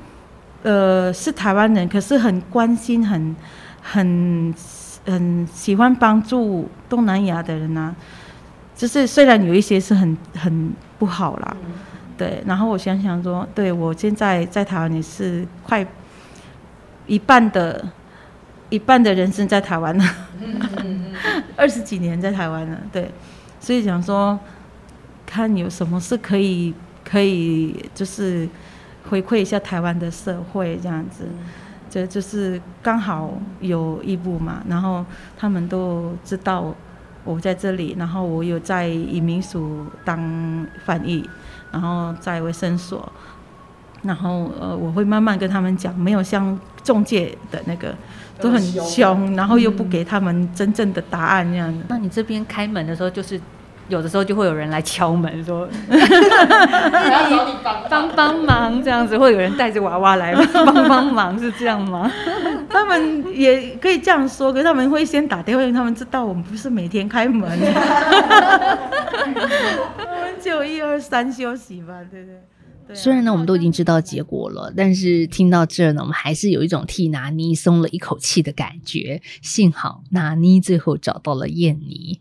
[0.65, 3.37] 呃，是台湾人，可是很关心，很
[3.81, 4.53] 很
[5.07, 7.95] 很喜欢帮助东南亚的人呐。
[8.81, 11.55] 就是虽然有一些是很很不好啦，
[12.17, 15.87] 对，然后我想想说，对我现在在台湾也是快
[17.07, 17.87] 一半的，
[18.71, 20.05] 一半的人生在台湾了，
[21.57, 23.11] 二十几年在台湾了，对，
[23.61, 24.41] 所以想说，
[25.27, 26.73] 看有什么是可以
[27.05, 28.49] 可以就是
[29.11, 31.29] 回馈一下台湾的社会这样子，
[31.91, 35.05] 这就是刚好有义务嘛，然后
[35.37, 36.75] 他们都知道。
[37.25, 41.29] 我在这里，然后我有在移民署当翻译，
[41.71, 43.11] 然后在卫生所，
[44.03, 47.95] 然后呃，我会慢慢跟他们讲，没有像中介的那个
[48.41, 51.85] 都很凶，然后又不给他们真正的答案那样的。
[51.89, 53.39] 那你这边开门的时候，就是
[53.91, 55.69] 有的时候就会有人来敲门说，
[57.91, 62.11] 帮帮忙这样子，会有人带着娃娃来 帮帮忙，是这样吗？
[62.71, 67.51] 他们也可以这样说，可是他们会先打电话，因为他们知道我们不是每天开门，
[69.99, 72.41] 我们就一二三休息吧，对对。
[72.93, 79.23] 虽然呢，我们都已经知道结果了，但是听到这儿呢，我们还是有一种替拿妮松了一口气的感觉。
[79.43, 82.21] 幸好拿妮最后找到了燕妮。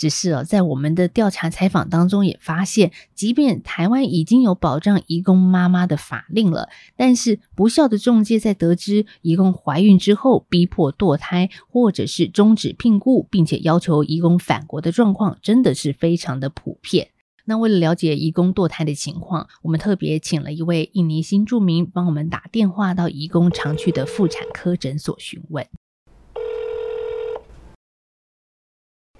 [0.00, 17.08] 只是啊，在我们的调查采访当中也发现，即便台湾已经有保障移工妈妈的法令了，但是不孝的中介在得知移工怀孕之后，逼迫堕胎，或者是终止聘雇，并且要求移工返国的状况，真的是非常的普遍。
[17.44, 25.66] 那为了了解移工堕胎的情况，我们特别请了一位印尼新住民帮我们打电话到移工常去的妇产科诊所询问。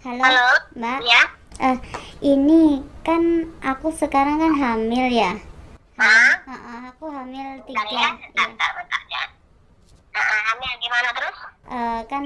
[0.01, 0.49] Halo,
[0.81, 0.99] Mbak.
[1.05, 1.23] Ya.
[1.61, 1.77] Eh,
[2.25, 5.37] ini kan aku sekarang kan hamil ya.
[6.01, 6.41] Hah?
[6.49, 7.85] Uh, aku hamil tiga.
[7.85, 9.23] Bentar ya, bentar, bentar, bentar ya.
[10.17, 11.37] Uh, hamil gimana terus?
[11.69, 12.25] Eh, kan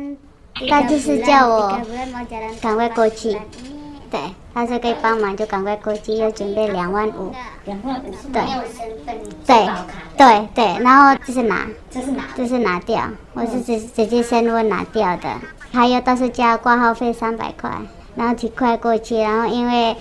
[0.55, 3.35] tadi sejak tiga bulan mau jalan 赶快过去。
[4.07, 4.23] 对，
[4.55, 7.35] 他说可以帮忙，就赶快过去，又准备两万五。
[7.67, 10.15] 两万五是没有身份对保卡的。
[10.15, 15.27] 对对，然后这是拿，这是拿这是拿掉，我是直直接先问拿掉的，
[15.75, 17.69] 还有到时加挂号费三百块，
[18.15, 19.97] 然后几块过去，然后因为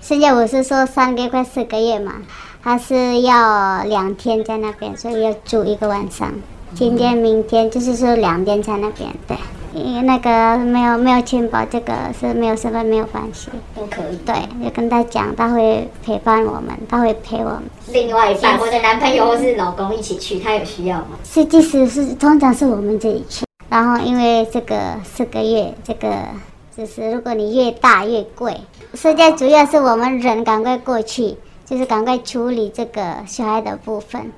[0.00, 2.14] 现在我是说三个月快四个月嘛，
[2.62, 6.32] 他是要两天在那边，所以要住一个晚上，
[6.74, 9.36] 今天明天就是说两天在那边，对。
[9.74, 14.16] 因为那个没有没有钱包，这个是没有身份没有关系，都可以。
[14.24, 17.62] 对，就跟他讲，他会陪伴我们，他会陪我们。
[17.92, 21.18] 另外一半，我的男朋友或是老公一起去，他有需要吗？
[21.22, 26.26] 是，即使是通常是我们自己去，然后因为这个四个月，这个
[26.74, 28.58] 就是如果你越大越贵，
[28.94, 34.32] 现在主要是我们人赶快过去，就是赶快处理这个小孩的部分。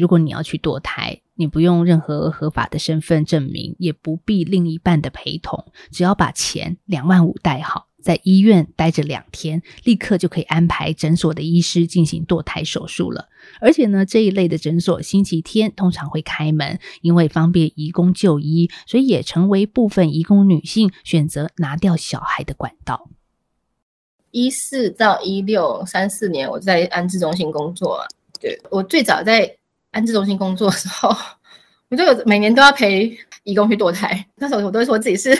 [0.00, 13.30] 如果你要去堕胎，你不用任何合法的身份证明，也不必另一半的陪同，只要把钱两万五带好，在医院待着两天，立刻就可以安排诊所的医师进行堕胎手术了。
[13.62, 23.08] 而且呢，这一类的诊所星期天通常会开门，因为方便移工就医，所以也成为部分移工女性选择拿掉小孩的管道。
[24.30, 28.06] 一四到一六三四年，我在安置中心工作。
[28.38, 29.56] 对我最早在
[29.92, 31.08] 安置中心工作的时候，
[31.88, 34.26] 我就每年都要陪义工去堕胎。
[34.36, 35.34] 那时候我都会说自己是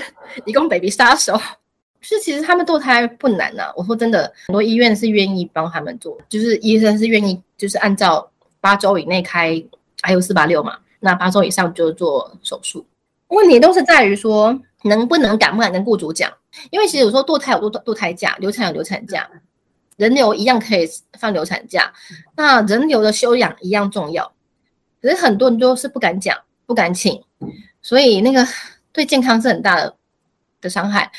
[0.46, 1.38] 义工 baby 杀手。
[2.04, 9.52] 是其实他们堕胎不难呐、我说真的，很多医院是愿意帮他们做，就是医生是愿意，就是按照八周以内开
[10.02, 12.86] IU 四八六嘛，那八周以上就做手术。
[13.28, 16.30] 问题都是在于说能不能敢不敢跟雇主讲，
[16.70, 19.28] 因为其实有时候堕胎有堕堕胎假，流产有流产假，
[19.96, 20.86] 人流一样可以
[21.18, 21.92] 放流产假，
[22.36, 24.30] 那人流的休养一样重要。
[25.00, 27.22] 可是很多人都是不敢讲，不敢请，
[27.80, 28.46] 所以那个
[28.92, 29.94] 对健康是很大的
[30.60, 31.10] 的伤害。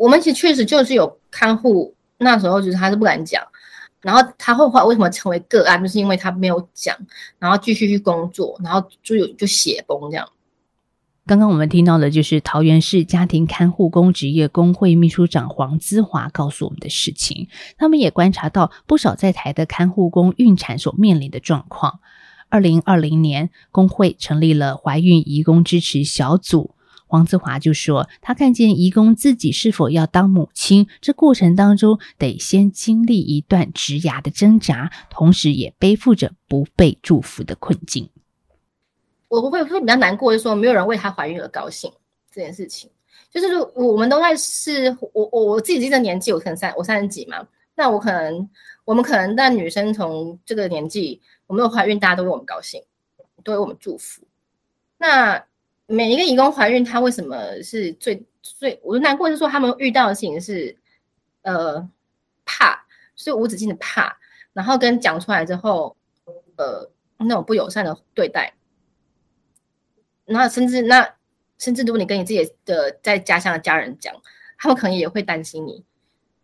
[0.00, 3.46] 我们其实确实就是有看护，那时候就是他是不敢讲，
[4.00, 6.96] 然后他后来为什么成为个案，就是因为他没有讲，
[7.38, 10.26] 然后继续去工作，然后就有就血崩这样。
[11.26, 17.48] 刚刚我们听到的就是桃园市家庭看护工职业工会秘书长黄姿华告诉我们的事情。
[17.76, 22.00] 他们也观察到不少在台的看护工孕产所面临的状况。
[22.48, 26.74] 二零二零年，工会成立了怀孕移工支持小组。
[27.10, 38.08] 黄子华就说，他看见移工自己是否要当母亲，这过程当中得先经历一段职涯的挣扎，同时也背负着不被祝福的困境。
[39.26, 41.92] 我会会比较难过，就是说没有人为她怀孕而高兴
[42.30, 42.88] 这件事情。
[43.28, 47.44] 就是说我们都在是，我我我自己这个年纪，我可能三我三十几嘛，
[47.74, 48.48] 那我可能
[48.84, 52.80] 我们可能但女生从这个年纪，我们有怀孕，大家都为我们高兴，
[53.42, 54.22] 都为我们祝福。
[54.96, 55.44] 那
[55.90, 59.28] 每一个义工怀孕，她为什么是最最我难过？
[59.28, 60.76] 是说他们遇到的事情是，
[61.42, 61.90] 呃，
[62.44, 64.16] 怕，是无止境的怕，
[64.52, 65.96] 然后跟讲出来之后，
[66.54, 68.54] 呃，那种不友善的对待。
[70.26, 71.16] 那甚至那
[71.58, 74.14] 甚至如果你跟你自己的在家乡的家人讲，
[74.58, 75.84] 他们可能也会担心你，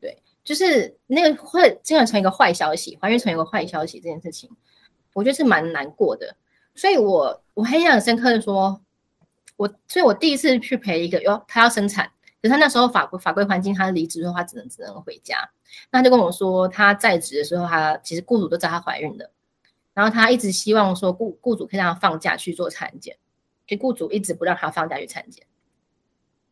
[0.01, 4.51] 对，就是那个会经常成一个坏消息，怀孕成一个坏消息这件事情，
[5.13, 6.35] 我觉得是蛮难过的。
[6.75, 8.83] 所以我我还印象很深刻的说，
[9.57, 12.07] 我所以我第一次去陪一个哟，他要生产，
[12.43, 15.39] 可是他那时候法规法规环境，他离职的话只能只能回家，
[15.91, 19.31] 那他就跟我说他在职的时候，他其实雇主都知道他怀孕的，
[19.95, 23.17] 然后他一直希望说雇雇主可以让他放假去做产检。
[23.69, 25.45] 给雇主一直不让她放假去产检，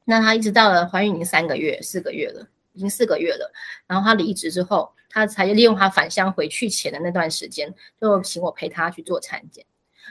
[0.05, 3.53] 那她一直到了怀孕已经三个月、四个月了，已经四个月了。
[3.87, 9.65] 然后他离职之后，他才利用他返乡回去前的那段时间，就请我陪他去做产检。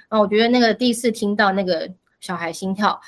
[0.08, 1.92] 然后我觉得那个第一次听到那个
[2.24, 3.02] 小孩心跳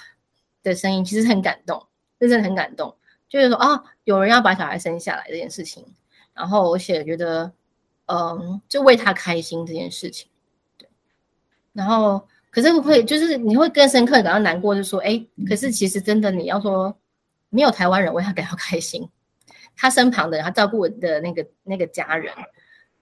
[0.62, 1.88] 的声音，其实很感动，
[2.20, 2.94] 真的很感动。
[3.30, 5.86] 就是说啊，有人要把小孩生下来这件事情，
[6.34, 7.50] 然后而且觉得，
[8.08, 10.30] 嗯，就为他开心这件事情，
[10.78, 10.90] 对。
[11.72, 16.94] 然后可是会就是你会更深刻感到难过，就说，哎，可是其实真的你要说，
[17.48, 19.10] 没有台湾人为他感到开心，
[19.78, 22.34] 他身旁的，他照顾的那个那个家人，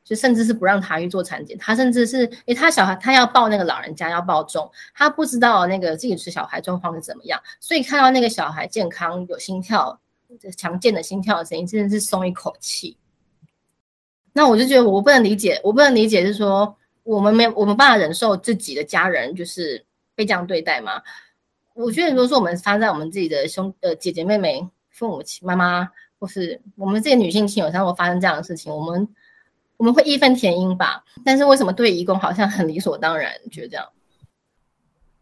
[0.03, 9.99] 就甚至是不让他去做产检，他甚至是，哎，他小孩他要抱那个老人家要抱重，他不知道那个自己是小孩状况是怎么样，所以看到那个小孩健康有心跳。
[10.57, 12.97] 强健的心跳的声音，真的是松一口气。
[14.31, 19.85] 那我就觉得我不能理解，我不能理解是说我们没有我们办法忍受自己的家人就是
[20.15, 20.99] 被这样对待吗？
[21.75, 25.87] 我觉得如果说我们发生在我们自己的兄呃姐姐妹妹、父母亲妈妈，
[26.17, 29.07] 或是我们这些女性亲友上，会发生这样的事情，我们
[29.77, 31.03] 我们会义愤填膺吧？
[31.25, 33.31] 但是为什么对义工好像很理所当然？
[33.51, 33.85] 觉得这样？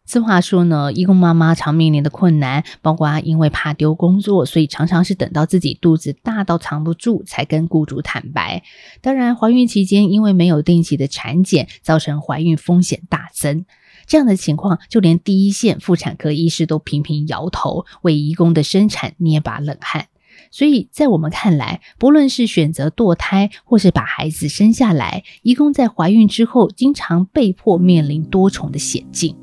[0.04, 8.62] 此话说呢，义工妈妈常面临的困难，包括因为怕丢工作，所以常常是等到自己肚子大到藏不住，才跟雇主坦白。
[9.00, 13.64] 当然，怀孕期间因为没有定期的产检，造成怀孕风险大增。
[14.06, 20.08] 这样的情况，就连第一线妇产科医师都频频摇头，为义工的生产捏把冷汗。
[20.52, 29.34] 所以在我们看来，不论是选择堕胎，或是把孩子生下来，义工在怀孕之后，经常被迫面临多重的险境。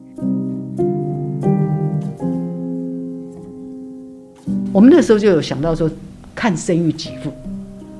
[4.71, 5.89] 我们那时候就有想到说，
[6.35, 7.33] 看生育给付，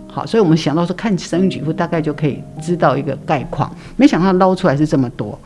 [0.08, 3.76] 好，所以我们想到说看生育给付，大概就可以知道一个概况。
[3.98, 5.38] 没想到捞出来是这么多，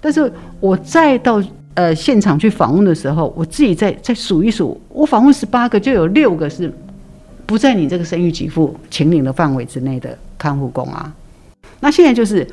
[0.00, 1.42] 但是我再到
[1.74, 6.72] 呃现场去访问的时候，我自己再再数一数，我访问十八个，就有六个是
[7.48, 11.12] 不在你这个生育给付请领的范围之内的看护工啊。
[11.80, 12.46] 那现在就是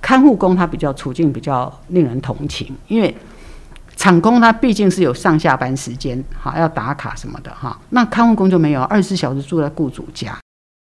[0.00, 3.14] 看护工，他比较处境比较令人同情，因为。
[3.96, 7.76] 厂工他毕竟是有上下班时间，哈，要打卡什么的，哈。
[7.90, 10.38] 那看护工就没有，二十四小时住在雇主家。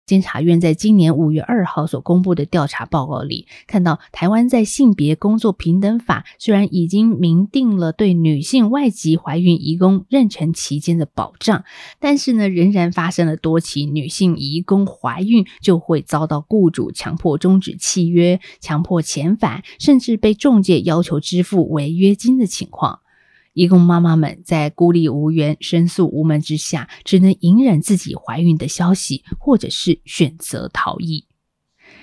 [0.06, 11.64] 监察院在今年五月二号所公布的调查报告里，看到台湾在性别工作平等法虽然已经明定了对女性外籍怀孕移工妊娠期间的保障，
[11.98, 23.00] 但是呢，仍然发生了多起女性移工怀孕就会遭到雇主强迫终止契约、强迫遣返，甚至被中介要求支付违约金的情况。
[23.56, 31.24] 义工妈妈们在孤立无援、申诉无门之下，只能隐忍自己怀孕的消息，或者是选择逃逸。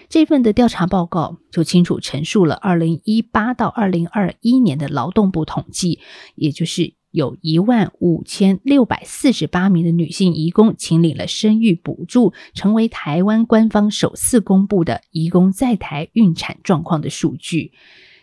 [0.09, 5.99] 这份的调查报告就清楚陈述了二零一八到二零二一年的劳动部统计，
[6.33, 17.73] 也就是有一万五千六百四十八名的女性移工请领了生育补助，成为台湾官方首次公布的移工在台孕产状况的数据。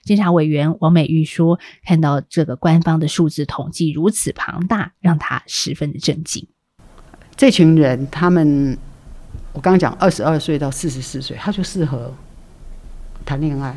[0.03, 6.47] 监察委员王美玉说：“看到这个官方的数字统计如此庞大，让他十分的震惊。
[7.37, 8.77] 这群人，他们
[9.53, 12.13] 我刚刚讲，二十二岁到四十四岁，他就适合
[13.27, 13.77] 谈恋爱。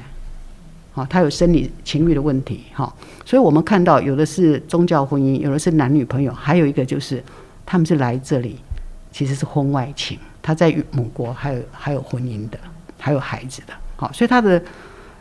[0.93, 2.61] 好，他有生理情欲的问题。
[2.73, 2.91] 哈，
[3.25, 7.21] 所以我们看到有的是宗教婚姻，有的是男女朋友，还有一个就是
[7.65, 8.57] 他们是来这里
[9.11, 10.17] 其实是婚外情。
[10.41, 12.57] 他在母国还有还有婚姻的，
[12.97, 13.73] 还有孩子的。
[13.97, 14.63] 好，所以他的。”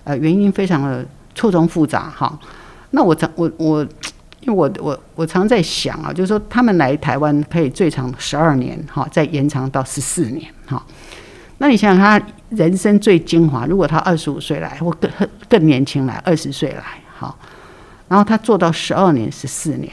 [0.04, 2.38] 呃，原因非常的错综复杂哈。
[2.90, 3.82] 那我常我我，
[4.40, 10.84] 因为我我我常在想啊，就是说他们来台湾可以最长十二年哈，再延长到十四年哈。
[11.58, 15.10] 那你想想他人生最精华，如果他二十五岁来或更
[15.48, 16.82] 更年轻来，二十岁来
[17.16, 17.34] 哈，
[18.08, 19.92] 然后他做到十二年、十四年，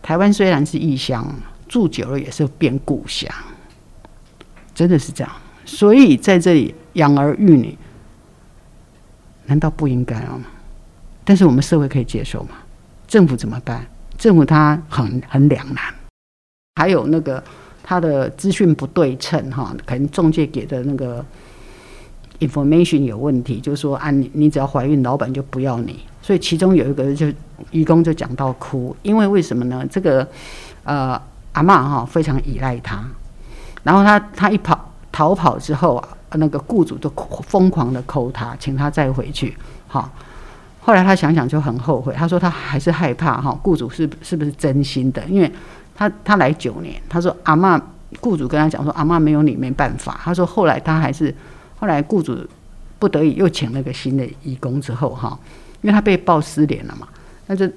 [0.00, 1.30] 台湾虽然是异乡，
[1.68, 3.30] 住久了也是变故乡，
[4.74, 5.30] 真的是这样。
[5.66, 7.76] 所以在这里养儿育女。
[9.52, 10.40] 难道不应该啊？
[11.24, 12.52] 但是我们社会可以接受吗？
[13.06, 13.86] 政府怎么办？
[14.16, 15.84] 政府他很很两难。
[16.76, 17.44] 还有那个
[17.82, 21.22] 他的资讯不对称哈，可能中介给的那个
[22.38, 26.00] information 有问题，就是说啊，你你只要怀孕，老板就不要你。
[26.22, 27.30] 所以其中有一个就
[27.72, 29.86] 愚公就讲到哭，因为为什么呢？
[29.90, 30.26] 这个
[30.84, 31.20] 呃
[31.52, 33.04] 阿妈哈非常依赖他，
[33.82, 36.08] 然后他他一跑逃跑之后啊。
[36.36, 37.10] 那个雇主就
[37.46, 39.54] 疯狂的扣他，请他再回去。
[39.86, 40.10] 好，
[40.80, 42.14] 后来他想想就很后悔。
[42.14, 45.22] 他说他还是害怕哈，雇主是是不是真心的？
[45.26, 45.52] 因为
[45.94, 47.78] 他他来九年，他说阿妈
[48.22, 50.18] 雇主跟他讲说阿妈没有你没办法。
[50.24, 51.34] 他说后来他还是
[51.78, 52.34] 后来雇主
[52.98, 55.38] 不得已又请了个新的义工之后哈，
[55.82, 57.06] 因为他被报失联了嘛，
[57.46, 57.70] 那就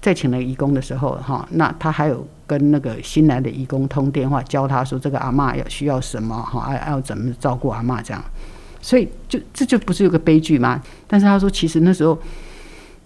[0.00, 8.20] 再请了义工的时候哈，那他还有跟那个新来的义工通电话，教他说这个阿嬷要需要什么哈，要要怎么照顾阿嬷这样。
[8.82, 10.82] 所以就这就不是有个悲剧吗？
[11.06, 12.18] 但是他说其实那时候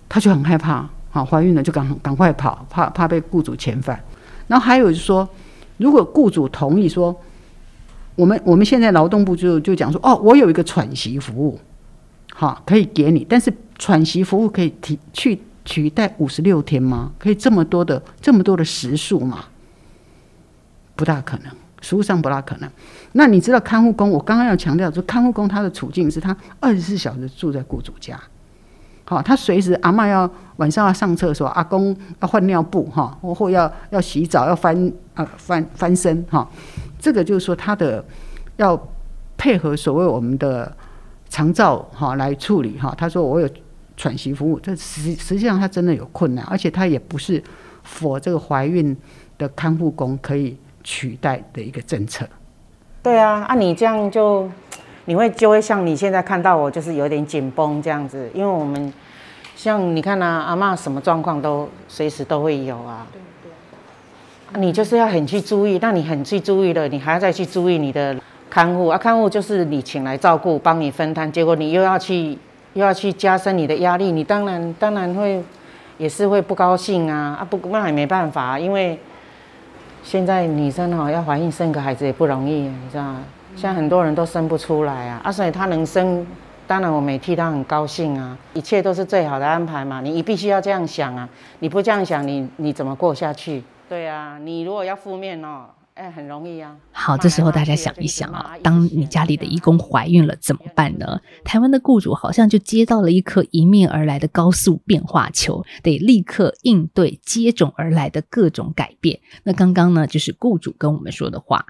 [0.09, 4.03] 他就很害怕，好怀孕了就赶赶快跑，怕怕被雇主遣返。
[4.47, 5.29] 然后还有就是说，
[5.77, 7.15] 如果雇主同意说，
[8.15, 11.61] 我们我们现在劳动部就就讲说，哦，我有一个喘息服务，
[12.33, 17.13] 好可以给你，但是喘息服务可以提去取代五十六天吗？
[17.19, 19.47] 可以这么多的这么多的时数吗？
[20.97, 22.71] 不大可能，实物上不大可能。
[23.13, 24.11] 那你知道看护工？
[24.11, 28.21] 我刚刚要强调说，看护工他的处境是他二十四小时住在雇主家，
[29.05, 36.49] 好，他随时阿妈要晚上要上厕所，阿公要换尿布哈，或或要要洗澡要翻啊翻翻身哈，
[36.99, 38.05] 这个就是说他的
[38.57, 38.81] 要
[39.37, 40.77] 配合所谓我们的
[41.29, 42.95] 长照哈来处理哈。
[42.97, 43.49] 他说我有
[43.97, 47.43] 喘息服务，这实实际上他真的有困难，而且他也不是
[47.83, 48.97] 否这个怀孕
[49.39, 52.27] 的看护工可以取代的一个政策。
[53.03, 54.49] 对啊，啊你这样就
[55.05, 58.93] 你会就会像你现在看到我就是有点紧绷这样子，因为我们
[59.55, 63.07] 像你看啊，阿妈什么状况都随时都会有啊。
[63.13, 64.61] 对对。
[64.61, 68.17] 你就是要很去注意，那你很去注意了，你还要再去注意你的
[68.49, 72.39] 看护啊，看护就是你请来照顾，帮你分摊，结果你又要去
[72.75, 75.43] 又要去加深你的压力，你当然当然会
[75.99, 78.97] 也是会不高兴啊啊不那也没办法，因为。
[80.07, 83.23] 现在女生哈要怀孕生个孩子也不容易，你知道吗？
[83.57, 86.27] 现在很多人都生不出来啊，啊，所以她能生，
[86.67, 90.03] 当然我们也替她很高兴啊，一切都是最好的安排嘛。
[90.03, 91.27] 你必须要这样想啊，
[91.61, 93.63] 你不这样想，你你怎么过下去？
[93.89, 95.69] 对啊，你如果要负面哦。
[95.95, 96.77] 哎，很容易啊。
[96.91, 101.21] 好，这时候大家想一想啊，当你家里的义工怀孕了怎么办呢？
[101.45, 109.21] 台湾的雇主好像就接到了一颗迎面而来的高速变化球，得立刻应对接踵而来的各种改变。
[109.45, 111.65] 那刚刚呢，就是雇主跟我们说的话。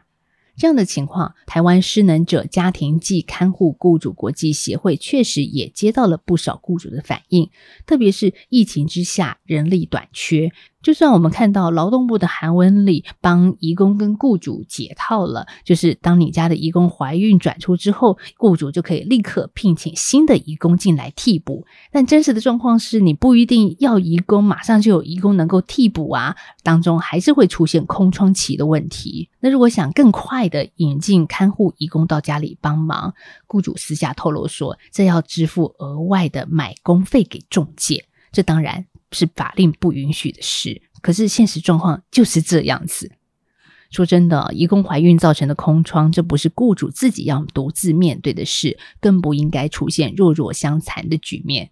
[0.56, 7.50] 这样的情况，台湾失能者家庭暨看护雇主国际协会确实也接到了不少雇主的反应，
[7.84, 10.52] 特别是疫情之下人力短缺。
[10.84, 21.64] 就算我们看到劳动部的韩文里帮移工跟雇主解套了，就是当你家的移工怀孕转出之后，雇主就可以立刻聘请新的移工进来替补。
[21.90, 29.30] 但真实的状况是你不一定要移工马上就有移工能够替补啊，当中还是会出现空窗期的问题。
[29.40, 33.14] 那如果想更快的引进看护移工到家里帮忙，
[33.46, 38.84] 雇主私下透露说，这要支付额外的买工费给中介，这当然。
[39.14, 43.12] 是法令不允许的事，可是现实状况就是这样子。
[43.90, 51.70] 说真的，移工怀孕造成的空窗，这不是雇主自己要独自面对的事，更不应该出现弱弱相残的局面。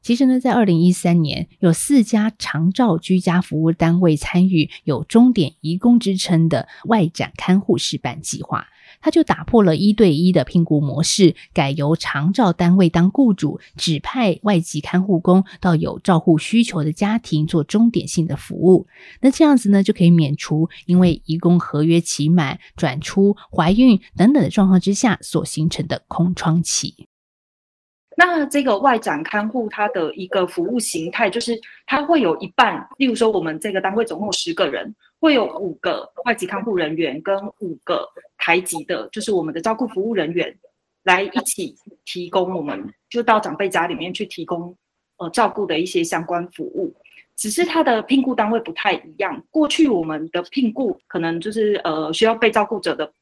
[0.00, 8.68] 其实呢，在二零一三年，有四家长照居家服务单位参与有终点移工之称的外展看护示范计划。
[9.00, 18.86] 他就打破了一对一的聘雇模式，改由长照单位当雇主，指派外籍看护工到有照护需求的家庭做终点性的服务。
[19.20, 27.06] 那这样子呢，就可以免除因为移工合约期满、转出、怀孕等等的状况之下所形成的空窗期。
[28.16, 40.56] 那这个外展看护，它的一个服务形态就是，它会有一半，例如说我们这个单位总共有十个人，会有五个外籍看护人员跟五个台籍的，就是我们的照顾服务人员，
[41.04, 44.76] 来一起提供我们就到长辈家里面去提供
[45.18, 46.94] 呃照顾的一些相关服务。
[47.36, 53.12] 只是他的聘雇单位不太一样，过去我们的聘雇可能就是呃需要被照顾者的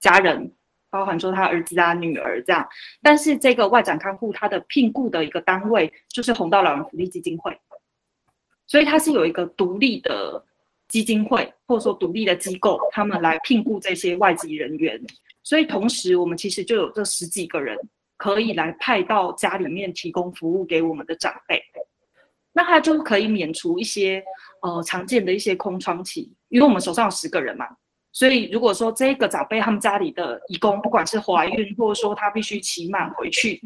[0.00, 0.52] 家人。
[0.92, 2.68] 包含说他儿子啊、女儿这样，
[3.00, 7.56] 但是这个外展看护他的聘雇的一个单位就是红道老人福利基金会，
[8.66, 10.44] 所以它是有一个独立的
[10.90, 15.00] 基金会或者说独立的机构，他们来聘雇这些外籍人员。
[15.42, 17.74] 所以同时我们其实就有这十几个人
[18.18, 21.62] 可以来派到家里面提供服务给我们的长辈，
[22.52, 24.22] 那他就可以免除一些
[24.60, 27.66] 呃常见的一些空窗期，因为我们手上有十个人嘛。
[28.12, 33.62] 所以，如果说这个长辈他们家里的义工，不管是怀孕，或者说他必须期满回去，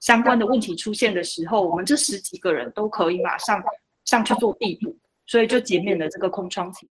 [0.00, 3.62] 相关的问题出现的时候，我们这十几个人都可以马上
[4.04, 4.96] 上去做地补，
[5.26, 6.88] 所以就减免了这个空窗期。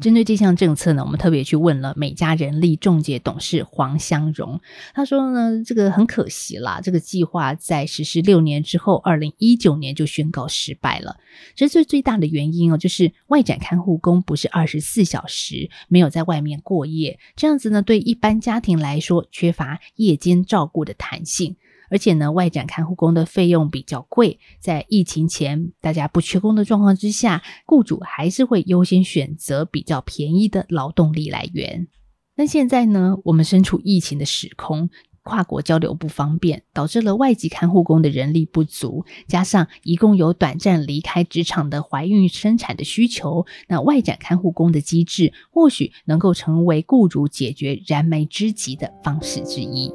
[0.00, 4.58] 针对这项政策呢，我们特别去问了美家人力中介董事黄香荣，
[4.94, 11.18] 他说呢，这个很可惜啦，这个计划在实施六年之后，二零一九年就宣告失败了。
[11.54, 21.56] 其实最最大的原因哦，就是外展看护工不是二十四小时，没有在外面过夜，这样子呢，对一般家庭来说缺乏夜间照顾的弹性。
[21.92, 31.86] 而且呢，外展看护工的费用比较贵，在疫情前大家不缺工的状况之下，雇主还是会优先选择比较便宜的劳动力来源。
[32.34, 34.88] 但现在呢，我们身处疫情的时空，
[35.22, 49.92] 跨国交流不方便，导致了外籍看护工的人力不足，加上一共有短暂离开职场的怀孕生产的需求，那外展看护工的机制或许能够成为雇主解决燃眉之急的方式之一。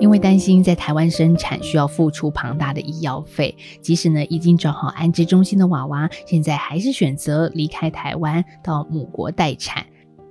[0.00, 9.84] 因为担心在台湾生产需要付出庞大的医药费，即使呢已经找好安置中心的娃娃，现在还是选择离开台湾到母国待产。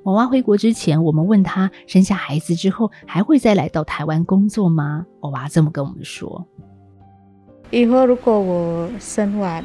[0.04, 5.06] 娃娃回国之前，我们问他生下孩子之后还会再来到台湾工作吗？
[5.20, 6.48] 娃娃这么跟我们说：
[7.70, 9.62] 以后如果我生完，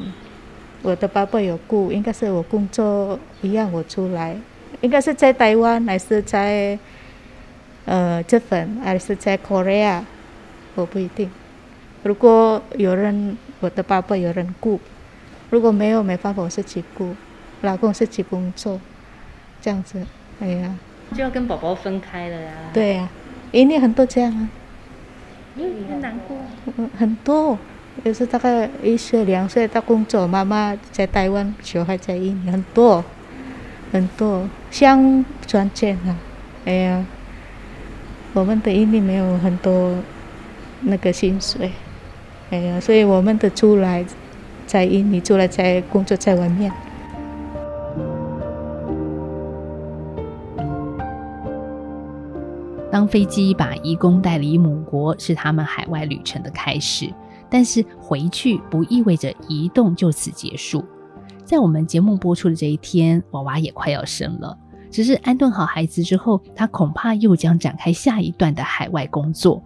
[0.81, 4.37] 我的爸爸有雇，应该是我工作一样我出来，
[4.81, 6.77] 应该是在台湾还是在？
[7.85, 10.01] 呃，这份还是在 Korea，
[10.75, 11.29] 我不一定。
[12.03, 14.77] 如果有人，我的爸爸有人雇；
[15.49, 17.15] 如果没有，没办法，我自己雇。
[17.61, 18.79] 老公自己工作，
[19.61, 20.05] 这样子，
[20.41, 20.75] 哎呀，
[21.15, 22.51] 就要跟宝宝分开了呀。
[22.73, 23.09] 对呀，
[23.53, 24.49] 因为很多这样啊。
[25.55, 26.35] 因为很难过。
[26.77, 27.57] 嗯，很多，
[28.03, 33.03] 有时大概一岁两岁到工作，妈妈在台湾，小孩在印尼，很多，
[33.93, 36.17] 很多，想赚钱啊，
[36.65, 37.05] 哎呀。
[38.33, 39.95] 我们的印尼没有很多
[40.81, 41.71] 那个薪水，
[42.49, 44.03] 哎呀，所以我们的出来
[44.65, 46.71] 在印尼，出来在工作在外面。
[52.91, 57.13] 当飞机把义工带离母国，是他们海外旅程的开始。
[57.49, 60.83] 但是回去不意味着移动就此结束。
[61.45, 64.57] 在我们节目播出的这一天，娃娃也快要生了。
[64.93, 69.59] 只是安顿好孩子之后，他恐怕又将展开下一段的海外工作。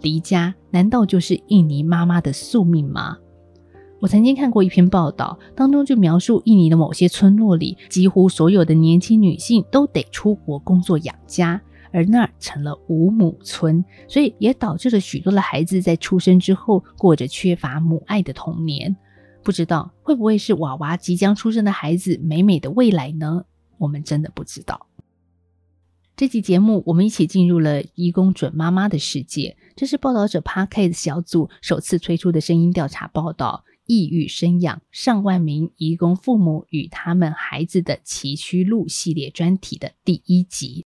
[0.00, 3.16] 离家难道就是印尼妈妈的宿命吗？
[4.00, 11.62] 我曾经看过一篇报道，当中就描述印尼的某些村落里，几乎所有的年轻女性都得出国工作养家，
[11.92, 18.96] 而那儿成了无母村，所以也导致了许多的孩子在出生之后过着缺乏母爱的童年。
[19.44, 23.44] 不知道会不会是娃娃即将出生的孩子美美的未来呢？
[23.82, 24.86] 我们真的不知道。
[26.14, 29.56] 这期节目，我们一起进入了义工准妈妈的世界。
[29.74, 40.84] 这是报道者 Parkes 小组首次推出的声音调查报道——抑郁生养上万名义工父母与他们孩子的崎岖路系列专题的第一集。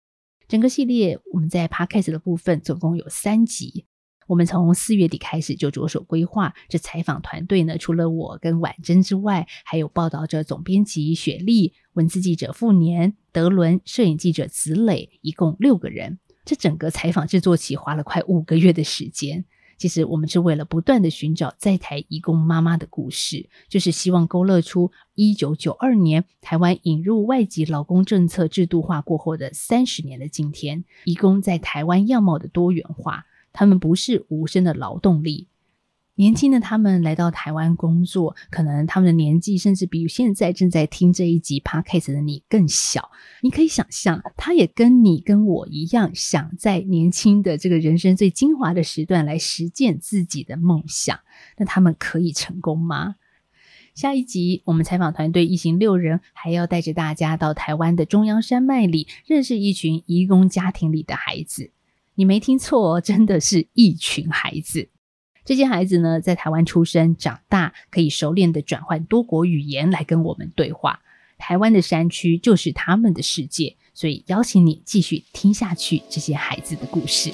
[0.49, 3.85] 整个系列我们在 Parkes 的部分总共有三集。
[4.31, 6.53] 我们从四月底开始就着手规划。
[6.69, 16.17] 这采访团队呢，除了我跟婉珍之外，还有报道者总编辑雪莉、文字记者傅年、德伦、摄影记者子磊，一共六个人。
[16.45, 19.43] 这整个采访制作期花了快五个月的时间。
[19.77, 33.25] 其实我们是为了不断的寻找在台移工妈妈的故事，就是希望勾勒出一九九二年台湾引入外籍劳工政策制度化过后的三十年的今天，移工在台湾样貌的多元化。
[33.53, 35.47] 他们不是无声的劳动力，
[36.15, 43.09] 年轻的他们来到台湾工作，可能他们的年纪甚至比现在正在听这一集 podcast 的你更小。
[43.41, 51.19] 你可以想象，他也跟你跟我一样，想在年轻的这个人生最精华的时段来实践自己的梦想。
[51.57, 53.15] 那他们可以成功吗？
[53.93, 61.71] 下一集，我们采访团队一行六人，还要带着大家到台湾的中央山脉里，认识一群移工家庭里的孩子。
[62.15, 64.89] 你没听错，真的是一群孩子。
[65.43, 70.99] 这些孩子呢，在台湾出生、长大，可以熟练的转换多国语言来跟我们对话。
[71.37, 77.31] 台湾的山区就是他们的世界，所以邀请你继续听下去这些孩子的故事。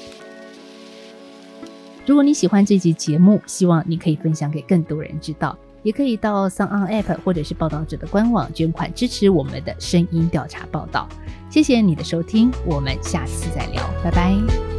[2.06, 11.06] 如果你喜欢这集节目，希望你可以分享给更多人知道，也可以到 s o n App 或者是报道者的官网捐款支持我们的声音调查报道。
[11.50, 14.77] 谢谢你的收听，我们下次再聊，拜拜。